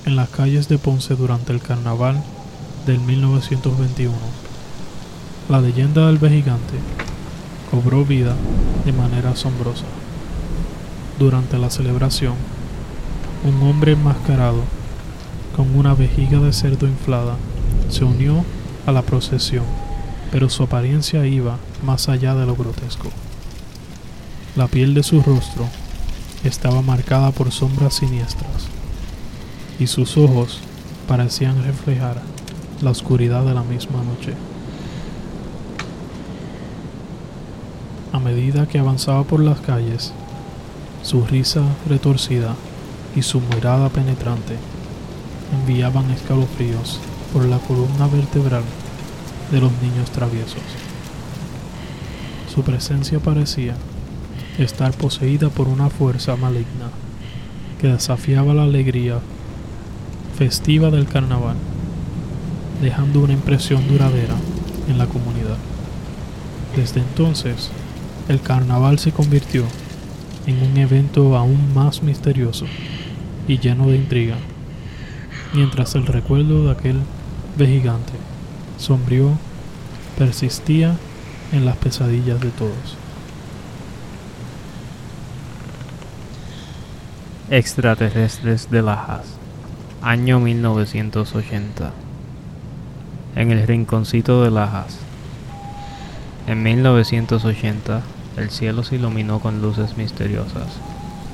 en 0.05 0.15
las 0.15 0.29
calles 0.29 0.67
de 0.67 0.77
Ponce 0.77 1.15
durante 1.15 1.53
el 1.53 1.61
carnaval 1.61 2.23
del 2.85 2.99
1921, 2.99 4.13
la 5.47 5.61
leyenda 5.61 6.07
del 6.07 6.17
Vejigante 6.17 6.79
cobró 7.69 8.03
vida 8.03 8.35
de 8.83 8.91
manera 8.93 9.31
asombrosa. 9.31 9.85
Durante 11.19 11.59
la 11.59 11.69
celebración, 11.69 12.33
un 13.43 13.61
hombre 13.61 13.91
enmascarado 13.91 14.63
con 15.55 15.75
una 15.75 15.93
vejiga 15.93 16.39
de 16.39 16.51
cerdo 16.51 16.87
inflada 16.87 17.35
se 17.89 18.03
unió 18.03 18.43
a 18.87 18.91
la 18.91 19.03
procesión, 19.03 19.65
pero 20.31 20.49
su 20.49 20.63
apariencia 20.63 21.27
iba 21.27 21.57
más 21.83 22.09
allá 22.09 22.33
de 22.33 22.47
lo 22.47 22.55
grotesco. 22.55 23.09
La 24.55 24.67
piel 24.67 24.95
de 24.95 25.03
su 25.03 25.21
rostro 25.21 25.67
estaba 26.43 26.81
marcada 26.81 27.29
por 27.29 27.51
sombras 27.51 27.93
siniestras 27.93 28.67
y 29.79 29.85
sus 29.85 30.17
ojos 30.17 30.59
parecían 31.07 31.63
reflejar 31.63 32.21
la 32.81 32.89
oscuridad 32.89 33.45
de 33.45 33.53
la 33.53 33.63
misma 33.63 34.01
noche. 34.03 34.33
A 38.15 38.19
medida 38.19 38.65
que 38.65 38.79
avanzaba 38.79 39.25
por 39.25 39.41
las 39.41 39.59
calles, 39.59 40.13
su 41.03 41.25
risa 41.25 41.63
retorcida 41.89 42.55
y 43.13 43.23
su 43.23 43.41
mirada 43.41 43.89
penetrante 43.89 44.55
enviaban 45.53 46.09
escalofríos 46.11 47.01
por 47.33 47.43
la 47.43 47.57
columna 47.57 48.07
vertebral 48.07 48.63
de 49.51 49.59
los 49.59 49.69
niños 49.81 50.09
traviesos. 50.11 50.61
Su 52.47 52.63
presencia 52.63 53.19
parecía 53.19 53.75
estar 54.59 54.93
poseída 54.93 55.49
por 55.49 55.67
una 55.67 55.89
fuerza 55.89 56.37
maligna 56.37 56.91
que 57.81 57.89
desafiaba 57.89 58.53
la 58.53 58.63
alegría 58.63 59.19
festiva 60.37 60.89
del 60.89 61.07
carnaval, 61.07 61.57
dejando 62.81 63.19
una 63.19 63.33
impresión 63.33 63.85
duradera 63.89 64.35
en 64.87 64.97
la 64.97 65.05
comunidad. 65.05 65.57
Desde 66.77 67.01
entonces, 67.01 67.71
el 68.27 68.41
carnaval 68.41 68.99
se 68.99 69.11
convirtió 69.11 69.63
en 70.47 70.61
un 70.61 70.77
evento 70.77 71.37
aún 71.37 71.73
más 71.73 72.01
misterioso 72.03 72.65
y 73.47 73.59
lleno 73.59 73.87
de 73.87 73.97
intriga, 73.97 74.35
mientras 75.53 75.95
el 75.95 76.05
recuerdo 76.05 76.65
de 76.65 76.71
aquel 76.71 76.99
vejigante 77.57 78.13
sombrío 78.77 79.31
persistía 80.17 80.95
en 81.51 81.65
las 81.65 81.77
pesadillas 81.77 82.39
de 82.41 82.49
todos. 82.49 82.97
Extraterrestres 87.49 88.71
de 88.71 88.81
Lajas, 88.81 89.25
año 90.01 90.39
1980. 90.39 91.93
En 93.35 93.51
el 93.51 93.67
rinconcito 93.67 94.43
de 94.43 94.49
Lajas. 94.49 94.97
En 96.47 96.63
1980, 96.63 98.01
el 98.37 98.49
cielo 98.49 98.83
se 98.83 98.95
iluminó 98.95 99.39
con 99.39 99.61
luces 99.61 99.97
misteriosas 99.97 100.67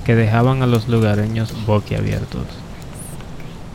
que 0.06 0.16
dejaban 0.16 0.64
a 0.64 0.68
los 0.68 0.88
lugareños 0.88 1.54
boquiabiertos. 1.66 2.46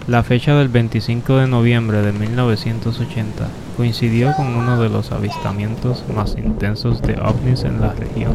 La 0.06 0.22
fecha 0.22 0.54
del 0.54 0.68
25 0.68 1.36
de 1.36 1.48
noviembre 1.48 2.02
de 2.02 2.12
1980 2.12 3.48
coincidió 3.76 4.32
con 4.36 4.46
uno 4.54 4.80
de 4.80 4.88
los 4.88 5.10
avistamientos 5.10 6.04
más 6.14 6.36
intensos 6.36 7.02
de 7.02 7.14
ovnis 7.20 7.64
en 7.64 7.80
la 7.80 7.92
región. 7.92 8.34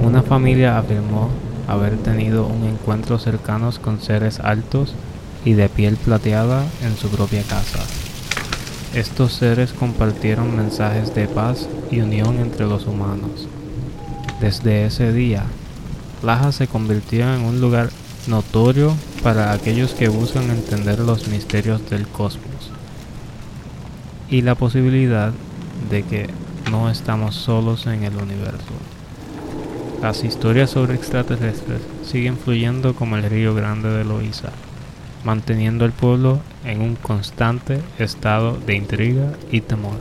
Una 0.00 0.22
familia 0.22 0.78
afirmó 0.78 1.30
haber 1.68 1.96
tenido 1.98 2.46
un 2.46 2.64
encuentro 2.64 3.18
cercano 3.18 3.70
con 3.80 4.00
seres 4.00 4.40
altos 4.40 4.94
y 5.44 5.52
de 5.52 5.68
piel 5.68 5.96
plateada 5.96 6.64
en 6.82 6.96
su 6.96 7.08
propia 7.08 7.42
casa. 7.42 7.80
Estos 8.96 9.34
seres 9.34 9.74
compartieron 9.74 10.56
mensajes 10.56 11.14
de 11.14 11.28
paz 11.28 11.68
y 11.90 12.00
unión 12.00 12.38
entre 12.38 12.64
los 12.64 12.86
humanos. 12.86 13.46
Desde 14.40 14.86
ese 14.86 15.12
día, 15.12 15.44
Laja 16.22 16.50
se 16.50 16.66
convirtió 16.66 17.30
en 17.34 17.42
un 17.42 17.60
lugar 17.60 17.90
notorio 18.26 18.96
para 19.22 19.52
aquellos 19.52 19.92
que 19.92 20.08
buscan 20.08 20.48
entender 20.48 20.98
los 21.00 21.28
misterios 21.28 21.90
del 21.90 22.08
cosmos 22.08 22.70
y 24.30 24.40
la 24.40 24.54
posibilidad 24.54 25.30
de 25.90 26.02
que 26.02 26.30
no 26.70 26.88
estamos 26.88 27.34
solos 27.34 27.86
en 27.86 28.02
el 28.02 28.16
universo. 28.16 28.72
Las 30.00 30.24
historias 30.24 30.70
sobre 30.70 30.94
extraterrestres 30.94 31.82
siguen 32.02 32.38
fluyendo 32.38 32.94
como 32.94 33.18
el 33.18 33.24
río 33.24 33.54
grande 33.54 33.90
de 33.90 34.06
Loíza 34.06 34.52
manteniendo 35.26 35.84
al 35.84 35.90
pueblo 35.90 36.40
en 36.64 36.80
un 36.80 36.94
constante 36.94 37.82
estado 37.98 38.56
de 38.64 38.76
intriga 38.76 39.32
y 39.50 39.60
temor. 39.60 40.00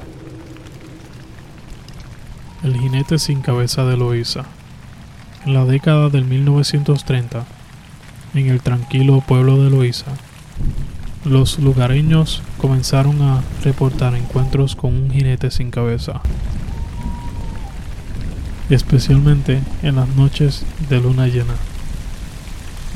El 2.64 2.78
jinete 2.80 3.18
sin 3.18 3.42
cabeza 3.42 3.86
de 3.86 3.98
Loíza. 3.98 4.46
En 5.44 5.56
la 5.56 5.66
década 5.66 6.10
del 6.10 6.26
1930, 6.26 7.44
en 8.36 8.50
el 8.50 8.62
tranquilo 8.62 9.22
pueblo 9.22 9.64
de 9.64 9.72
Loíza, 9.72 10.12
los 11.24 11.58
lugareños 11.58 12.44
comenzaron 12.60 13.20
a 13.24 13.42
reportar 13.64 14.14
encuentros 14.14 14.76
con 14.76 14.94
un 14.94 15.10
jinete 15.12 15.50
sin 15.50 15.72
cabeza. 15.72 16.22
especialmente 18.68 19.62
en 19.84 19.96
las 19.96 20.08
noches 20.10 20.66
de 20.90 21.00
luna 21.00 21.28
llena. 21.28 21.54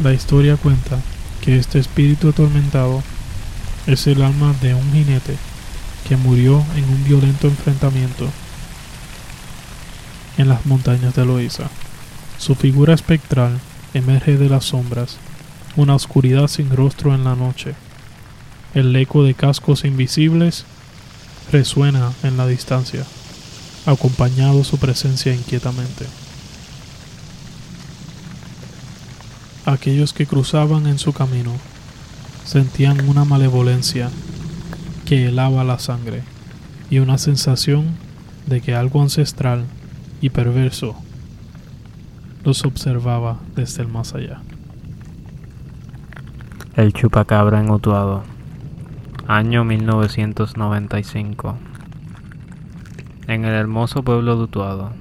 La 0.04 0.14
historia 0.14 0.58
cuenta 0.58 0.98
que 1.42 1.58
este 1.58 1.80
espíritu 1.80 2.30
atormentado 2.30 3.04
es 3.88 4.08
el 4.08 4.22
alma 4.22 4.54
de 4.62 4.74
un 4.74 4.92
jinete 4.92 5.36
que 6.08 6.18
murió 6.18 6.64
en 6.76 6.84
un 6.86 7.04
violento 7.04 7.48
enfrentamiento 7.48 8.28
en 10.38 10.48
las 10.48 10.66
montañas 10.66 11.16
de 11.16 11.26
Loiza. 11.26 11.70
Su 12.38 12.56
figura 12.56 12.94
espectral 12.94 13.60
emerge 13.94 14.38
de 14.38 14.50
las 14.50 14.66
sombras, 14.66 15.18
una 15.76 15.96
oscuridad 15.96 16.48
sin 16.48 16.70
rostro 16.76 17.14
en 17.14 17.24
la 17.24 17.36
noche. 17.36 17.76
El 18.74 18.96
eco 18.96 19.24
de 19.24 19.34
cascos 19.34 19.84
invisibles 19.84 20.66
resuena 21.52 22.14
en 22.24 22.38
la 22.38 22.48
distancia, 22.48 23.04
acompañado 23.86 24.64
su 24.64 24.78
presencia 24.78 25.34
inquietamente. 25.34 26.06
Aquellos 29.70 30.14
que 30.14 30.26
cruzaban 30.26 30.88
en 30.88 30.98
su 30.98 31.14
camino 31.14 31.52
sentían 32.44 33.08
una 33.08 33.24
malevolencia 33.24 34.10
que 35.06 35.28
helaba 35.28 35.64
la 35.64 35.78
sangre 35.78 36.24
y 36.90 36.98
una 36.98 37.20
sensación 37.20 37.86
de 38.48 38.62
que 38.62 38.74
algo 38.74 39.00
ancestral 39.04 39.66
y 40.22 40.32
perverso 40.32 40.96
los 42.44 42.66
observaba 42.66 43.38
desde 43.56 43.84
el 43.84 43.90
más 43.90 44.16
allá. 44.16 44.42
El 46.76 46.92
chupacabra 46.92 47.60
en 47.60 47.70
Utuado, 47.70 48.24
año 49.28 49.66
1995. 49.66 51.60
En 53.28 53.46
el 53.46 53.54
hermoso 53.54 54.02
pueblo 54.02 54.36
de 54.36 54.44
Utuado, 54.46 54.94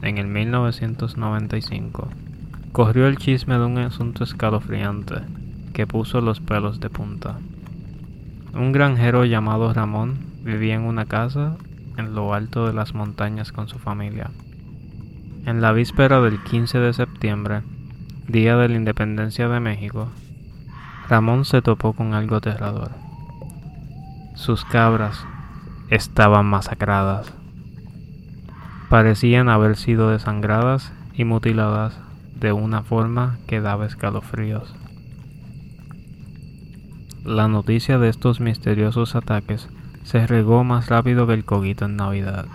en 0.00 0.16
el 0.16 0.28
1995, 0.28 2.08
corrió 2.74 3.06
el 3.06 3.18
chisme 3.18 3.54
de 3.54 3.64
un 3.64 3.78
asunto 3.78 4.24
escalofriante 4.24 5.14
que 5.72 5.86
puso 5.86 6.20
los 6.20 6.40
pelos 6.40 6.80
de 6.80 6.90
punta. 6.90 7.38
Un 8.52 8.72
granjero 8.72 9.24
llamado 9.24 9.72
Ramón 9.72 10.18
vivía 10.42 10.74
en 10.74 10.82
una 10.82 11.06
casa 11.06 11.56
en 11.96 12.16
lo 12.16 12.34
alto 12.34 12.66
de 12.66 12.72
las 12.72 12.92
montañas 12.92 13.52
con 13.52 13.68
su 13.68 13.78
familia. 13.78 14.32
En 15.46 15.60
la 15.60 15.70
víspera 15.70 16.20
del 16.20 16.42
15 16.42 16.80
de 16.80 16.92
septiembre, 16.92 17.62
día 18.26 18.56
de 18.56 18.68
la 18.68 18.74
independencia 18.74 19.48
de 19.48 19.60
México, 19.60 20.08
Ramón 21.08 21.44
se 21.44 21.62
topó 21.62 21.92
con 21.92 22.12
algo 22.12 22.34
aterrador. 22.34 22.90
Sus 24.34 24.64
cabras 24.64 25.24
estaban 25.90 26.46
masacradas. 26.46 27.32
Parecían 28.88 29.48
haber 29.48 29.76
sido 29.76 30.10
desangradas 30.10 30.92
y 31.14 31.22
mutiladas 31.22 32.03
de 32.38 32.52
una 32.52 32.82
forma 32.82 33.38
que 33.46 33.60
daba 33.60 33.86
escalofríos. 33.86 34.74
La 37.24 37.48
noticia 37.48 37.98
de 37.98 38.08
estos 38.08 38.40
misteriosos 38.40 39.14
ataques 39.14 39.68
se 40.02 40.26
regó 40.26 40.62
más 40.62 40.88
rápido 40.88 41.26
que 41.26 41.32
el 41.32 41.44
coguito 41.44 41.86
en 41.86 41.96
Navidad. 41.96 42.46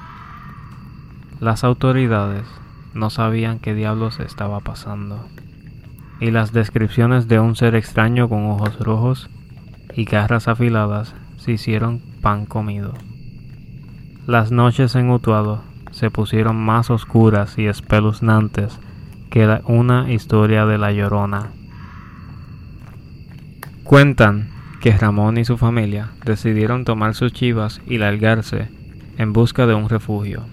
Las 1.39 1.63
autoridades 1.63 2.45
no 2.93 3.09
sabían 3.09 3.59
qué 3.59 3.73
diablos 3.73 4.19
estaba 4.19 4.59
pasando. 4.59 5.27
Y 6.19 6.31
las 6.31 6.51
descripciones 6.51 7.27
de 7.27 7.39
un 7.39 7.55
ser 7.55 7.75
extraño 7.75 8.29
con 8.29 8.45
ojos 8.45 8.77
rojos 8.79 9.29
y 9.95 10.05
garras 10.05 10.47
afiladas 10.47 11.15
se 11.37 11.53
hicieron 11.53 12.01
pan 12.21 12.45
comido. 12.45 12.93
Las 14.27 14.51
noches 14.51 14.95
en 14.95 15.09
Utuado 15.09 15.63
se 15.91 16.11
pusieron 16.11 16.57
más 16.57 16.91
oscuras 16.91 17.57
y 17.57 17.65
espeluznantes 17.65 18.79
que 19.29 19.59
una 19.65 20.11
historia 20.11 20.65
de 20.65 20.77
la 20.77 20.91
llorona. 20.91 21.51
Cuentan 23.83 24.49
que 24.81 24.97
Ramón 24.97 25.37
y 25.37 25.45
su 25.45 25.57
familia 25.57 26.11
decidieron 26.25 26.85
tomar 26.85 27.15
sus 27.15 27.33
chivas 27.33 27.81
y 27.85 27.97
largarse 27.97 28.69
en 29.17 29.33
busca 29.33 29.67
de 29.67 29.73
un 29.73 29.89
refugio. 29.89 30.45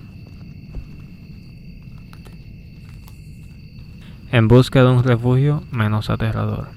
en 4.36 4.48
busca 4.48 4.82
de 4.82 4.90
un 4.90 5.02
refugio 5.02 5.62
menos 5.70 6.10
aterrador. 6.10 6.68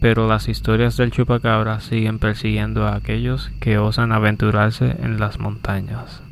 Pero 0.00 0.26
las 0.26 0.48
historias 0.48 0.96
del 0.96 1.12
chupacabra 1.12 1.80
siguen 1.80 2.18
persiguiendo 2.18 2.86
a 2.86 2.96
aquellos 2.96 3.50
que 3.60 3.78
osan 3.78 4.10
aventurarse 4.10 4.96
en 5.00 5.20
las 5.20 5.38
montañas. 5.38 6.22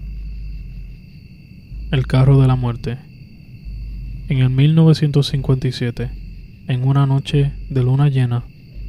El 1.93 2.07
carro 2.07 2.41
de 2.41 2.49
la 2.49 2.57
muerte. 2.57 2.99
En 4.29 4.39
el 4.39 4.51
1957, 4.51 6.11
en 6.69 6.89
una 6.89 7.07
noche 7.07 7.53
de 7.69 7.83
luna 7.83 8.09
llena 8.09 8.45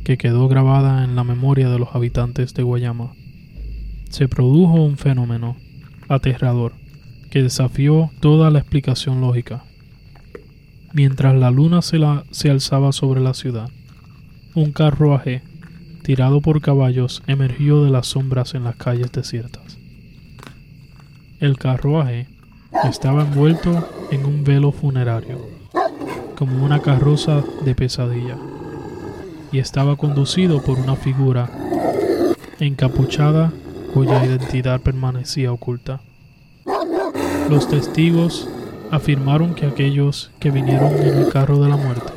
que 0.06 0.18
quedó 0.18 0.48
grabada 0.48 1.04
en 1.04 1.16
la 1.16 1.24
memoria 1.24 1.70
de 1.70 1.78
los 1.78 1.94
habitantes 1.94 2.54
de 2.54 2.64
Guayama, 2.64 3.14
se 4.10 4.30
produjo 4.30 4.76
un 4.76 4.98
fenómeno 4.98 5.58
aterrador 6.08 6.74
que 7.30 7.44
desafió 7.44 8.12
toda 8.22 8.50
la 8.50 8.60
explicación 8.60 9.20
lógica 9.20 9.64
mientras 10.96 11.36
la 11.36 11.52
luna 11.52 11.82
se, 11.82 12.00
se 12.32 12.50
alzaba 12.50 12.94
sobre 12.94 13.20
la 13.20 13.34
ciudad. 13.34 13.70
Un 14.54 14.72
carruaje, 14.72 15.42
tirado 16.04 16.40
por 16.40 16.62
caballos, 16.62 17.22
emergió 17.28 17.84
de 17.84 17.92
las 17.92 18.08
sombras 18.08 18.56
en 18.56 18.64
las 18.64 18.78
calles 18.78 19.12
desiertas. 19.12 19.78
El 21.42 21.58
carruaje 21.58 22.28
estaba 22.84 23.24
envuelto 23.24 23.88
en 24.12 24.26
un 24.26 24.44
velo 24.44 24.72
funerario, 24.72 25.40
como 26.38 26.64
una 26.64 26.82
carroza 26.82 27.44
de 27.64 27.76
pesadilla, 27.76 28.38
y 29.52 29.60
estaba 29.60 29.96
conducido 29.96 30.62
por 30.62 30.80
una 30.80 30.96
figura 30.96 31.50
encapuchada 32.60 33.54
cuya 33.94 34.26
identidad 34.26 34.82
permanecía 34.82 35.52
oculta. 35.52 36.02
Los 37.50 37.70
testigos 37.70 38.50
afirmaron 38.92 39.56
que 39.56 39.66
aquellos 39.66 40.32
que 40.40 40.52
vinieron 40.52 40.94
en 40.94 41.18
el 41.18 41.30
carro 41.30 41.60
de 41.60 41.70
la 41.70 41.78
muerte 41.78 42.14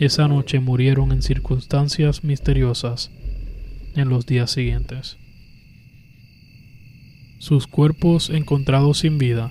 esa 0.00 0.28
noche 0.28 0.60
murieron 0.60 1.12
en 1.12 1.20
circunstancias 1.20 2.24
misteriosas 2.24 3.10
en 3.94 4.08
los 4.08 4.24
días 4.24 4.50
siguientes. 4.50 5.18
Sus 7.40 7.66
cuerpos 7.66 8.28
encontrados 8.28 8.98
sin 8.98 9.16
vida 9.16 9.50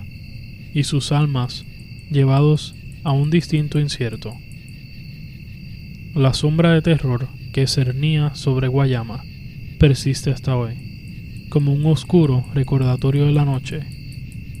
y 0.72 0.84
sus 0.84 1.10
almas 1.10 1.64
llevados 2.08 2.76
a 3.02 3.10
un 3.10 3.30
distinto 3.30 3.80
incierto. 3.80 4.32
La 6.14 6.32
sombra 6.32 6.72
de 6.72 6.82
terror 6.82 7.26
que 7.52 7.66
cernía 7.66 8.32
sobre 8.36 8.68
Guayama 8.68 9.24
persiste 9.80 10.30
hasta 10.30 10.56
hoy, 10.56 11.46
como 11.48 11.72
un 11.72 11.84
oscuro 11.86 12.46
recordatorio 12.54 13.26
de 13.26 13.32
la 13.32 13.44
noche 13.44 13.80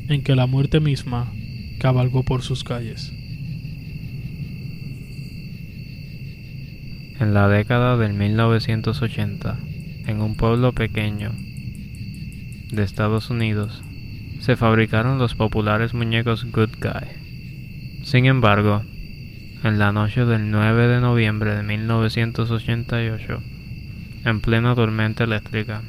en 0.08 0.24
que 0.24 0.34
la 0.34 0.48
muerte 0.48 0.80
misma 0.80 1.32
cabalgó 1.78 2.24
por 2.24 2.42
sus 2.42 2.64
calles. 2.64 3.12
En 7.20 7.32
la 7.32 7.48
década 7.48 7.96
del 7.96 8.12
1980, 8.12 9.56
en 10.08 10.20
un 10.20 10.34
pueblo 10.34 10.72
pequeño 10.72 11.30
de 12.72 12.82
Estados 12.82 13.30
Unidos, 13.30 13.82
se 14.40 14.56
fabricaron 14.56 15.18
los 15.18 15.34
populares 15.34 15.94
muñecos 15.94 16.44
Good 16.50 16.76
Guy. 16.80 18.04
Sin 18.04 18.26
embargo, 18.26 18.82
en 19.62 19.78
la 19.78 19.92
noche 19.92 20.24
del 20.24 20.50
9 20.50 20.88
de 20.88 21.00
noviembre 21.00 21.54
de 21.54 21.62
1988, 21.62 23.42
en 24.24 24.40
plena 24.40 24.74
tormenta 24.74 25.24
eléctrica, 25.24 25.82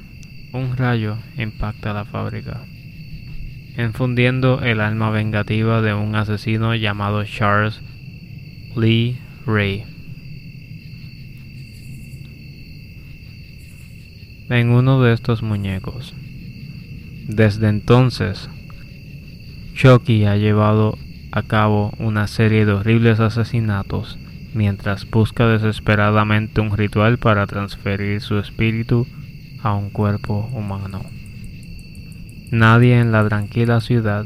un 0.54 0.76
rayo 0.76 1.17
impacta 1.38 1.94
la 1.94 2.06
fábrica 2.06 2.62
enfundiendo 3.78 4.62
el 4.62 4.82
alma 4.82 5.10
vengativa 5.10 5.82
de 5.82 5.94
un 5.94 6.15
asesino 6.15 6.76
llamado 6.76 7.24
Charles 7.24 7.82
Lee 8.76 9.17
Ray. 9.46 9.86
En 14.50 14.70
uno 14.70 15.02
de 15.02 15.13
estos 15.13 15.44
muñecos. 15.44 16.13
Desde 17.34 17.70
entonces, 17.70 18.50
Chucky 19.74 20.26
ha 20.26 20.36
llevado 20.36 20.98
a 21.32 21.44
cabo 21.44 21.94
una 21.98 22.28
serie 22.28 22.65
de 22.65 22.74
horribles 22.74 23.22
asesinatos 23.22 24.20
mientras 24.54 25.10
busca 25.10 25.48
desesperadamente 25.48 26.60
un 26.60 26.76
ritual 26.76 27.20
para 27.20 27.48
transferir 27.48 28.20
su 28.20 28.38
espíritu 28.38 29.08
a 29.63 29.74
un 29.74 29.91
cuerpo 29.91 30.50
humano. 30.54 31.04
Nadie 32.52 33.00
en 33.00 33.13
la 33.13 33.26
tranquila 33.26 33.80
ciudad 33.80 34.26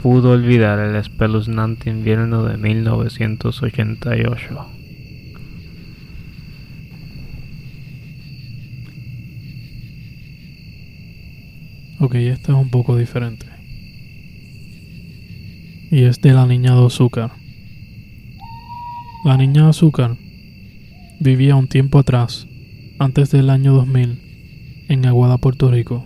pudo 0.00 0.30
olvidar 0.30 0.78
el 0.78 0.94
espeluznante 0.94 1.90
invierno 1.90 2.44
de 2.44 2.56
1988. 2.56 4.83
Ok, 12.04 12.16
esto 12.16 12.52
es 12.52 12.58
un 12.58 12.68
poco 12.68 12.98
diferente. 12.98 13.46
y 15.90 16.02
es 16.02 16.20
de 16.20 16.34
la 16.34 16.44
niña 16.44 16.74
de 16.74 16.84
azúcar. 16.84 17.32
La 19.24 19.38
niña 19.38 19.62
de 19.62 19.70
azúcar 19.70 20.18
vivía 21.18 21.56
un 21.56 21.66
tiempo 21.66 21.98
atrás, 21.98 22.46
antes 22.98 23.30
del 23.30 23.48
año 23.48 23.72
2000, 23.72 24.18
en 24.90 25.06
Aguada, 25.06 25.38
Puerto 25.38 25.70
Rico. 25.70 26.04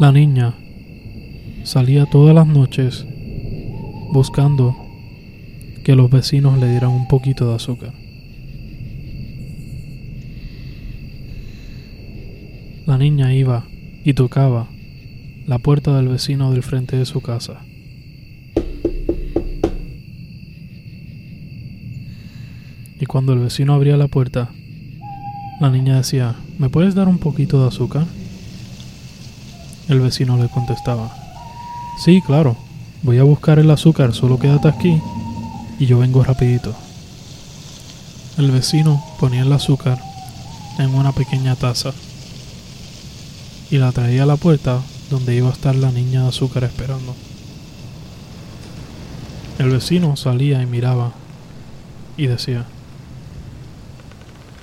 La 0.00 0.10
niña 0.10 0.54
salía 1.64 2.06
todas 2.06 2.34
las 2.34 2.46
noches 2.46 3.04
buscando 4.14 4.74
que 5.84 5.94
los 5.94 6.10
vecinos 6.10 6.58
le 6.58 6.70
dieran 6.70 6.92
un 6.92 7.06
poquito 7.06 7.50
de 7.50 7.56
azúcar. 7.56 8.01
La 12.84 12.98
niña 12.98 13.32
iba 13.32 13.64
y 14.04 14.14
tocaba 14.14 14.66
la 15.46 15.60
puerta 15.60 15.94
del 15.96 16.08
vecino 16.08 16.50
del 16.50 16.64
frente 16.64 16.96
de 16.96 17.06
su 17.06 17.20
casa. 17.20 17.60
Y 22.98 23.06
cuando 23.06 23.34
el 23.34 23.38
vecino 23.38 23.74
abría 23.74 23.96
la 23.96 24.08
puerta, 24.08 24.50
la 25.60 25.70
niña 25.70 25.96
decía, 25.96 26.34
¿me 26.58 26.70
puedes 26.70 26.96
dar 26.96 27.06
un 27.06 27.18
poquito 27.18 27.62
de 27.62 27.68
azúcar? 27.68 28.04
El 29.88 30.00
vecino 30.00 30.36
le 30.36 30.48
contestaba, 30.48 31.14
sí, 32.04 32.20
claro, 32.20 32.56
voy 33.04 33.18
a 33.18 33.22
buscar 33.22 33.60
el 33.60 33.70
azúcar, 33.70 34.12
solo 34.12 34.40
quédate 34.40 34.66
aquí 34.66 35.00
y 35.78 35.86
yo 35.86 36.00
vengo 36.00 36.24
rapidito. 36.24 36.74
El 38.38 38.50
vecino 38.50 39.04
ponía 39.20 39.42
el 39.42 39.52
azúcar 39.52 40.00
en 40.80 40.92
una 40.96 41.12
pequeña 41.12 41.54
taza 41.54 41.92
y 43.72 43.78
la 43.78 43.90
traía 43.90 44.24
a 44.24 44.26
la 44.26 44.36
puerta 44.36 44.82
donde 45.08 45.34
iba 45.34 45.48
a 45.48 45.52
estar 45.52 45.74
la 45.74 45.90
niña 45.90 46.24
de 46.24 46.28
azúcar 46.28 46.62
esperando. 46.64 47.16
El 49.58 49.70
vecino 49.70 50.14
salía 50.14 50.60
y 50.60 50.66
miraba 50.66 51.12
y 52.18 52.26
decía, 52.26 52.66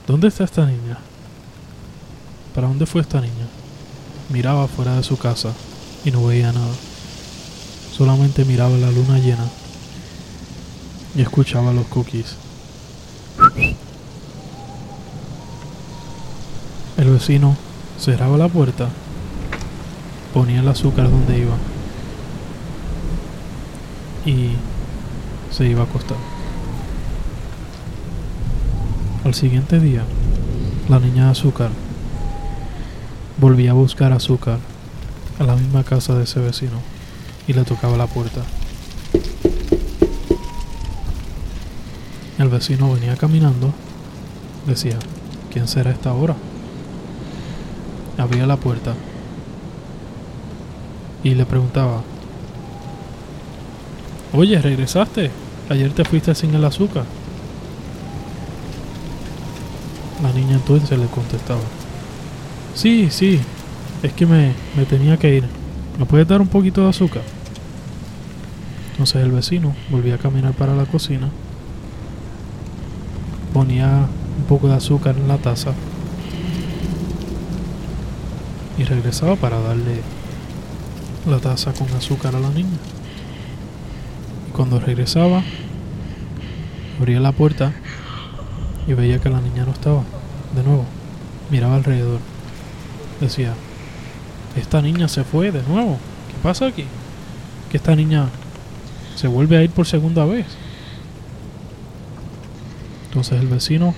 ¿Dónde 0.05 0.27
está 0.27 0.43
esta 0.43 0.63
niña? 0.67 0.99
¿Para 2.53 2.67
dónde 2.67 2.85
fue 2.85 3.01
esta 3.01 3.19
niña? 3.19 3.47
Miraba 4.29 4.67
fuera 4.67 4.95
de 4.95 5.03
su 5.03 5.17
casa 5.17 5.53
y 6.05 6.11
no 6.11 6.23
veía 6.27 6.51
nada. 6.51 6.75
Solamente 7.91 8.45
miraba 8.45 8.77
la 8.77 8.91
luna 8.91 9.17
llena 9.17 9.49
y 11.15 11.23
escuchaba 11.23 11.73
los 11.73 11.87
cookies. 11.87 12.35
El 16.95 17.09
vecino 17.09 17.57
cerraba 17.99 18.37
la 18.37 18.47
puerta, 18.47 18.87
ponía 20.33 20.61
el 20.61 20.67
azúcar 20.67 21.09
donde 21.09 21.39
iba 21.39 21.55
y 24.25 24.51
se 25.51 25.67
iba 25.67 25.81
a 25.81 25.85
acostar. 25.85 26.17
Al 29.25 29.33
siguiente 29.33 29.79
día, 29.79 30.03
la 30.87 30.99
niña 30.99 31.25
de 31.25 31.31
azúcar 31.31 31.71
volvía 33.39 33.71
a 33.71 33.73
buscar 33.73 34.13
azúcar 34.13 34.59
a 35.39 35.43
la 35.43 35.55
misma 35.55 35.83
casa 35.83 36.15
de 36.15 36.23
ese 36.23 36.39
vecino 36.39 36.79
y 37.47 37.53
le 37.53 37.63
tocaba 37.63 37.97
la 37.97 38.07
puerta. 38.07 38.41
El 42.37 42.47
vecino 42.47 42.93
venía 42.93 43.17
caminando, 43.17 43.73
decía, 44.65 44.97
¿quién 45.51 45.67
será 45.67 45.91
esta 45.91 46.13
hora? 46.13 46.35
Abría 48.19 48.45
la 48.45 48.57
puerta 48.57 48.93
y 51.23 51.35
le 51.35 51.45
preguntaba, 51.45 52.01
Oye, 54.33 54.61
¿regresaste? 54.61 55.31
Ayer 55.69 55.91
te 55.91 56.03
fuiste 56.03 56.35
sin 56.35 56.53
el 56.53 56.65
azúcar. 56.65 57.05
La 60.21 60.33
niña 60.33 60.55
entonces 60.55 60.99
le 60.99 61.05
contestaba, 61.05 61.61
Sí, 62.75 63.07
sí, 63.09 63.39
es 64.03 64.11
que 64.13 64.25
me, 64.25 64.53
me 64.75 64.83
tenía 64.83 65.17
que 65.17 65.35
ir. 65.35 65.45
¿Me 65.97 66.05
puedes 66.05 66.27
dar 66.27 66.41
un 66.41 66.47
poquito 66.47 66.83
de 66.83 66.89
azúcar? 66.89 67.23
Entonces 68.91 69.23
el 69.23 69.31
vecino 69.31 69.73
volvía 69.89 70.15
a 70.15 70.17
caminar 70.17 70.53
para 70.53 70.75
la 70.75 70.85
cocina, 70.85 71.29
ponía 73.53 74.07
un 74.37 74.43
poco 74.45 74.67
de 74.67 74.75
azúcar 74.75 75.15
en 75.17 75.29
la 75.29 75.37
taza 75.37 75.73
y 78.79 78.85
regresaba 78.85 79.35
para 79.35 79.59
darle 79.59 79.99
la 81.29 81.39
taza 81.39 81.73
con 81.73 81.89
azúcar 81.89 82.35
a 82.35 82.39
la 82.39 82.49
niña. 82.49 82.77
Y 84.47 84.51
cuando 84.51 84.79
regresaba, 84.79 85.43
abría 86.97 87.19
la 87.19 87.33
puerta 87.33 87.73
y 88.87 88.93
veía 88.93 89.19
que 89.19 89.29
la 89.29 89.41
niña 89.41 89.65
no 89.65 89.73
estaba. 89.73 90.03
De 90.55 90.63
nuevo, 90.63 90.85
miraba 91.51 91.75
alrededor. 91.75 92.21
Decía, 93.19 93.53
esta 94.55 94.81
niña 94.81 95.09
se 95.09 95.25
fue 95.25 95.51
de 95.51 95.61
nuevo. 95.63 95.97
¿Qué 96.29 96.41
pasa 96.41 96.67
aquí? 96.67 96.85
Que 97.69 97.77
esta 97.77 97.97
niña 97.97 98.29
se 99.17 99.27
vuelve 99.27 99.57
a 99.57 99.63
ir 99.63 99.71
por 99.71 99.87
segunda 99.87 100.23
vez. 100.23 100.45
Entonces 103.09 103.41
el 103.41 103.47
vecino 103.47 103.93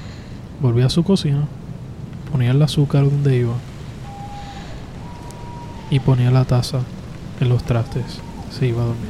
volvía 0.60 0.88
a 0.88 0.90
su 0.90 1.04
cocina, 1.04 1.48
ponía 2.32 2.50
el 2.50 2.62
azúcar 2.64 3.04
donde 3.04 3.38
iba 3.38 3.54
y 5.92 6.00
ponía 6.00 6.32
la 6.32 6.46
taza 6.46 6.80
en 7.40 7.50
los 7.50 7.64
trastes. 7.64 8.20
Se 8.58 8.66
iba 8.66 8.82
a 8.82 8.86
dormir. 8.86 9.10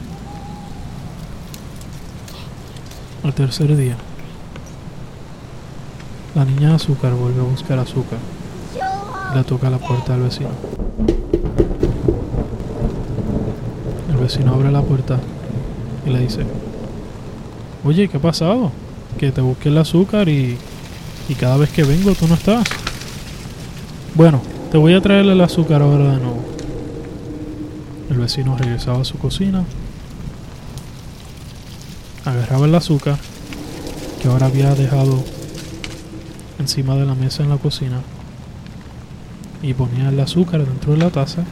Al 3.24 3.34
tercer 3.34 3.78
día, 3.78 3.96
la 6.34 6.44
niña 6.44 6.70
de 6.70 6.76
azúcar 6.76 7.14
vuelve 7.14 7.40
a 7.40 7.44
buscar 7.44 7.78
azúcar. 7.78 8.20
Le 9.36 9.44
toca 9.44 9.70
la 9.70 9.78
puerta 9.78 10.14
del 10.14 10.24
vecino. 10.24 10.50
El 14.10 14.18
vecino 14.18 14.54
abre 14.54 14.72
la 14.72 14.82
puerta 14.82 15.20
y 16.06 16.10
le 16.10 16.20
dice, 16.20 16.46
oye, 17.86 18.08
¿qué 18.08 18.18
ha 18.18 18.22
pasado? 18.22 18.72
Que 19.20 19.32
te 19.32 19.42
busqué 19.42 19.70
el 19.70 19.78
azúcar 19.78 20.28
y, 20.30 20.58
y 21.30 21.36
cada 21.36 21.58
vez 21.58 21.70
que 21.70 21.84
vengo 21.84 22.14
tú 22.14 22.28
no 22.28 22.34
estás. 22.34 22.68
Bueno, 24.16 24.42
te 24.72 24.78
voy 24.78 24.96
a 24.96 25.02
traer 25.02 25.26
el 25.26 25.42
azúcar 25.42 25.82
ahora 25.84 26.14
de 26.14 26.18
nuevo. 26.18 26.51
El 28.12 28.18
vecino 28.18 28.58
regresaba 28.58 29.00
a 29.00 29.06
su 29.06 29.18
cocina, 29.18 29.64
agarraba 32.26 32.66
el 32.66 32.76
azúcar 32.76 33.18
que 34.22 34.28
ahora 34.28 34.48
había 34.48 34.76
dejado 34.76 35.24
encima 36.60 36.96
de 36.96 37.06
la 37.06 37.16
mesa 37.16 37.44
en 37.44 37.50
la 37.50 37.56
cocina 37.56 38.02
y 39.62 39.74
ponía 39.74 40.10
el 40.10 40.20
azúcar 40.20 40.66
dentro 40.66 40.92
de 40.92 40.98
la 40.98 41.10
taza, 41.10 41.46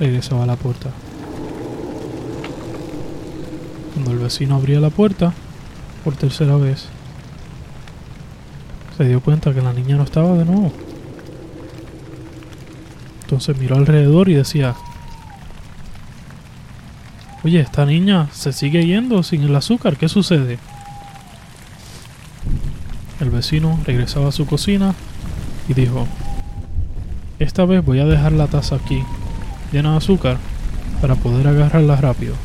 regresaba 0.00 0.42
a 0.42 0.46
la 0.46 0.56
puerta. 0.56 0.90
Cuando 3.94 4.10
el 4.10 4.18
vecino 4.18 4.56
abría 4.56 4.80
la 4.80 4.90
puerta 4.90 5.32
por 6.02 6.16
tercera 6.16 6.56
vez, 6.56 6.86
se 8.96 9.04
dio 9.04 9.20
cuenta 9.20 9.54
que 9.54 9.62
la 9.62 9.72
niña 9.72 9.94
no 9.94 10.02
estaba 10.02 10.36
de 10.36 10.44
nuevo. 10.44 10.72
Entonces 13.22 13.56
miró 13.58 13.76
alrededor 13.76 14.28
y 14.28 14.34
decía, 14.34 14.74
Oye, 17.44 17.58
esta 17.58 17.84
niña 17.84 18.28
se 18.32 18.52
sigue 18.52 18.86
yendo 18.86 19.22
sin 19.24 19.42
el 19.42 19.56
azúcar, 19.56 19.96
¿qué 19.96 20.08
sucede? 20.08 20.60
El 23.18 23.30
vecino 23.30 23.80
regresaba 23.84 24.28
a 24.28 24.32
su 24.32 24.46
cocina 24.46 24.94
y 25.68 25.74
dijo, 25.74 26.06
esta 27.40 27.64
vez 27.64 27.84
voy 27.84 27.98
a 27.98 28.06
dejar 28.06 28.30
la 28.30 28.46
taza 28.46 28.76
aquí, 28.76 29.02
llena 29.72 29.92
de 29.92 29.96
azúcar, 29.96 30.38
para 31.00 31.16
poder 31.16 31.48
agarrarla 31.48 31.96
rápido. 31.96 32.36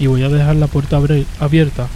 Y 0.00 0.08
voy 0.08 0.24
a 0.24 0.28
dejar 0.28 0.56
la 0.56 0.66
puerta 0.66 1.00
abierta 1.38 1.86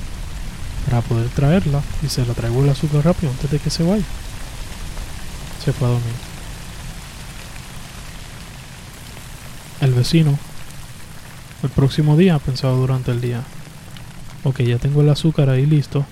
para 0.84 1.00
poder 1.00 1.28
traerla 1.30 1.82
y 2.04 2.08
se 2.08 2.24
la 2.24 2.34
traigo 2.34 2.62
el 2.62 2.70
azúcar 2.70 3.04
rápido 3.04 3.32
antes 3.32 3.50
de 3.50 3.58
que 3.58 3.70
se 3.70 3.82
vaya. 3.82 4.04
Se 5.64 5.72
fue 5.72 5.88
a 5.88 5.90
dormir. 5.90 6.14
El 9.80 9.92
vecino 9.92 10.38
el 11.66 11.72
próximo 11.72 12.16
día 12.16 12.38
pensaba 12.38 12.74
durante 12.74 13.10
el 13.10 13.20
día, 13.20 13.42
ok, 14.44 14.60
ya 14.60 14.78
tengo 14.78 15.00
el 15.00 15.08
azúcar 15.08 15.50
ahí 15.50 15.66
listo 15.66 16.06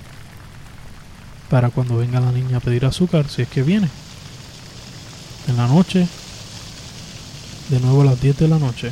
para 1.48 1.70
cuando 1.70 1.96
venga 1.96 2.18
la 2.18 2.32
niña 2.32 2.56
a 2.56 2.60
pedir 2.60 2.84
azúcar, 2.84 3.28
si 3.28 3.42
es 3.42 3.48
que 3.48 3.62
viene. 3.62 3.88
En 5.46 5.56
la 5.56 5.68
noche, 5.68 6.08
de 7.70 7.78
nuevo 7.78 8.02
a 8.02 8.06
las 8.06 8.20
10 8.20 8.36
de 8.36 8.48
la 8.48 8.58
noche, 8.58 8.90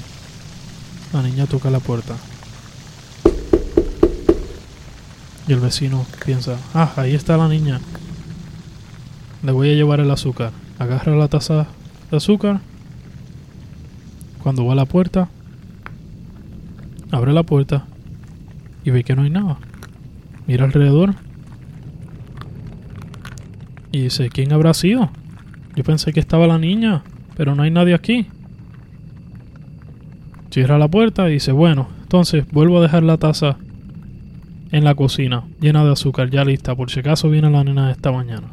la 1.12 1.22
niña 1.22 1.46
toca 1.46 1.68
la 1.68 1.80
puerta. 1.80 2.14
Y 5.48 5.52
el 5.52 5.58
vecino 5.58 6.06
piensa, 6.24 6.58
ah, 6.74 6.92
ahí 6.96 7.16
está 7.16 7.36
la 7.36 7.48
niña. 7.48 7.80
Le 9.42 9.50
voy 9.50 9.72
a 9.72 9.74
llevar 9.74 9.98
el 9.98 10.10
azúcar. 10.12 10.52
Agarra 10.78 11.16
la 11.16 11.26
taza 11.26 11.66
de 12.08 12.16
azúcar, 12.16 12.60
Cuando 14.44 14.64
va 14.64 14.74
a 14.74 14.76
la 14.76 14.86
puerta, 14.86 15.28
abre 17.12 17.32
la 17.32 17.44
puerta 17.44 17.86
y 18.84 18.90
ve 18.90 19.04
que 19.04 19.14
no 19.14 19.22
hay 19.22 19.30
nada. 19.30 19.58
Mira 20.46 20.64
alrededor 20.64 21.14
y 23.92 24.02
dice, 24.02 24.30
¿quién 24.30 24.52
habrá 24.52 24.74
sido? 24.74 25.10
Yo 25.76 25.84
pensé 25.84 26.12
que 26.12 26.20
estaba 26.20 26.46
la 26.46 26.58
niña, 26.58 27.04
pero 27.36 27.54
no 27.54 27.62
hay 27.62 27.70
nadie 27.70 27.94
aquí. 27.94 28.26
Cierra 30.50 30.78
la 30.78 30.88
puerta 30.88 31.28
y 31.28 31.34
dice, 31.34 31.52
bueno, 31.52 31.88
entonces 32.02 32.46
vuelvo 32.50 32.78
a 32.78 32.82
dejar 32.82 33.02
la 33.02 33.18
taza 33.18 33.58
en 34.70 34.84
la 34.84 34.94
cocina, 34.94 35.44
llena 35.60 35.84
de 35.84 35.92
azúcar, 35.92 36.30
ya 36.30 36.44
lista, 36.44 36.74
por 36.74 36.90
si 36.90 37.00
acaso 37.00 37.30
viene 37.30 37.50
la 37.50 37.62
nena 37.62 37.90
esta 37.90 38.10
mañana. 38.10 38.48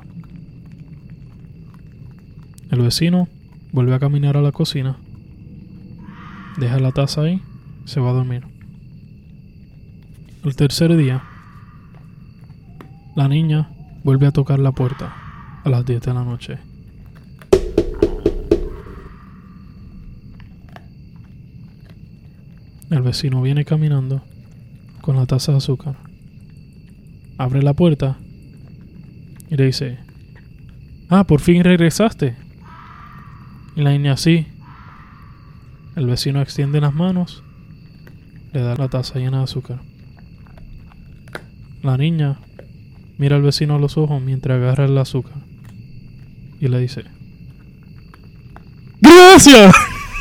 El 2.71 2.81
vecino 2.81 3.27
vuelve 3.71 3.95
a 3.95 3.99
caminar 3.99 4.37
a 4.37 4.41
la 4.41 4.51
cocina, 4.51 4.97
deja 6.57 6.79
la 6.79 6.91
taza 6.91 7.21
ahí, 7.21 7.41
se 7.85 7.99
va 7.99 8.09
a 8.09 8.13
dormir. 8.13 8.48
El 10.41 10.55
tercer 10.55 10.95
día, 10.95 11.21
la 13.13 13.27
niña 13.27 13.69
vuelve 14.05 14.25
a 14.25 14.31
tocar 14.31 14.57
la 14.57 14.71
puerta 14.71 15.13
a 15.65 15.69
las 15.69 15.85
10 15.85 16.01
de 16.01 16.13
la 16.13 16.23
noche. 16.23 16.59
El 22.89 23.01
vecino 23.01 23.41
viene 23.41 23.65
caminando 23.65 24.23
con 25.01 25.17
la 25.17 25.25
taza 25.25 25.51
de 25.51 25.57
azúcar. 25.57 25.97
Abre 27.37 27.61
la 27.61 27.73
puerta 27.73 28.17
y 29.49 29.57
le 29.57 29.65
dice, 29.65 29.99
ah, 31.09 31.25
por 31.25 31.41
fin 31.41 31.65
regresaste. 31.65 32.37
Y 33.75 33.81
la 33.81 33.91
niña 33.91 34.13
así. 34.13 34.47
El 35.97 36.05
vecino 36.05 36.41
extiende 36.41 36.79
las 36.79 36.93
manos, 36.93 37.43
le 38.53 38.61
da 38.61 38.77
la 38.77 38.87
taza 38.87 39.19
llena 39.19 39.39
de 39.39 39.43
azúcar. 39.43 39.88
La 41.81 41.97
niña 41.97 42.37
mira 43.17 43.35
al 43.35 43.41
vecino 43.41 43.75
a 43.75 43.79
los 43.79 43.97
ojos 43.97 44.21
mientras 44.21 44.57
agarra 44.57 44.85
el 44.85 44.97
azúcar 44.97 45.35
y 46.59 46.67
le 46.67 46.79
dice, 46.79 47.03
¡Gracias! 49.01 49.73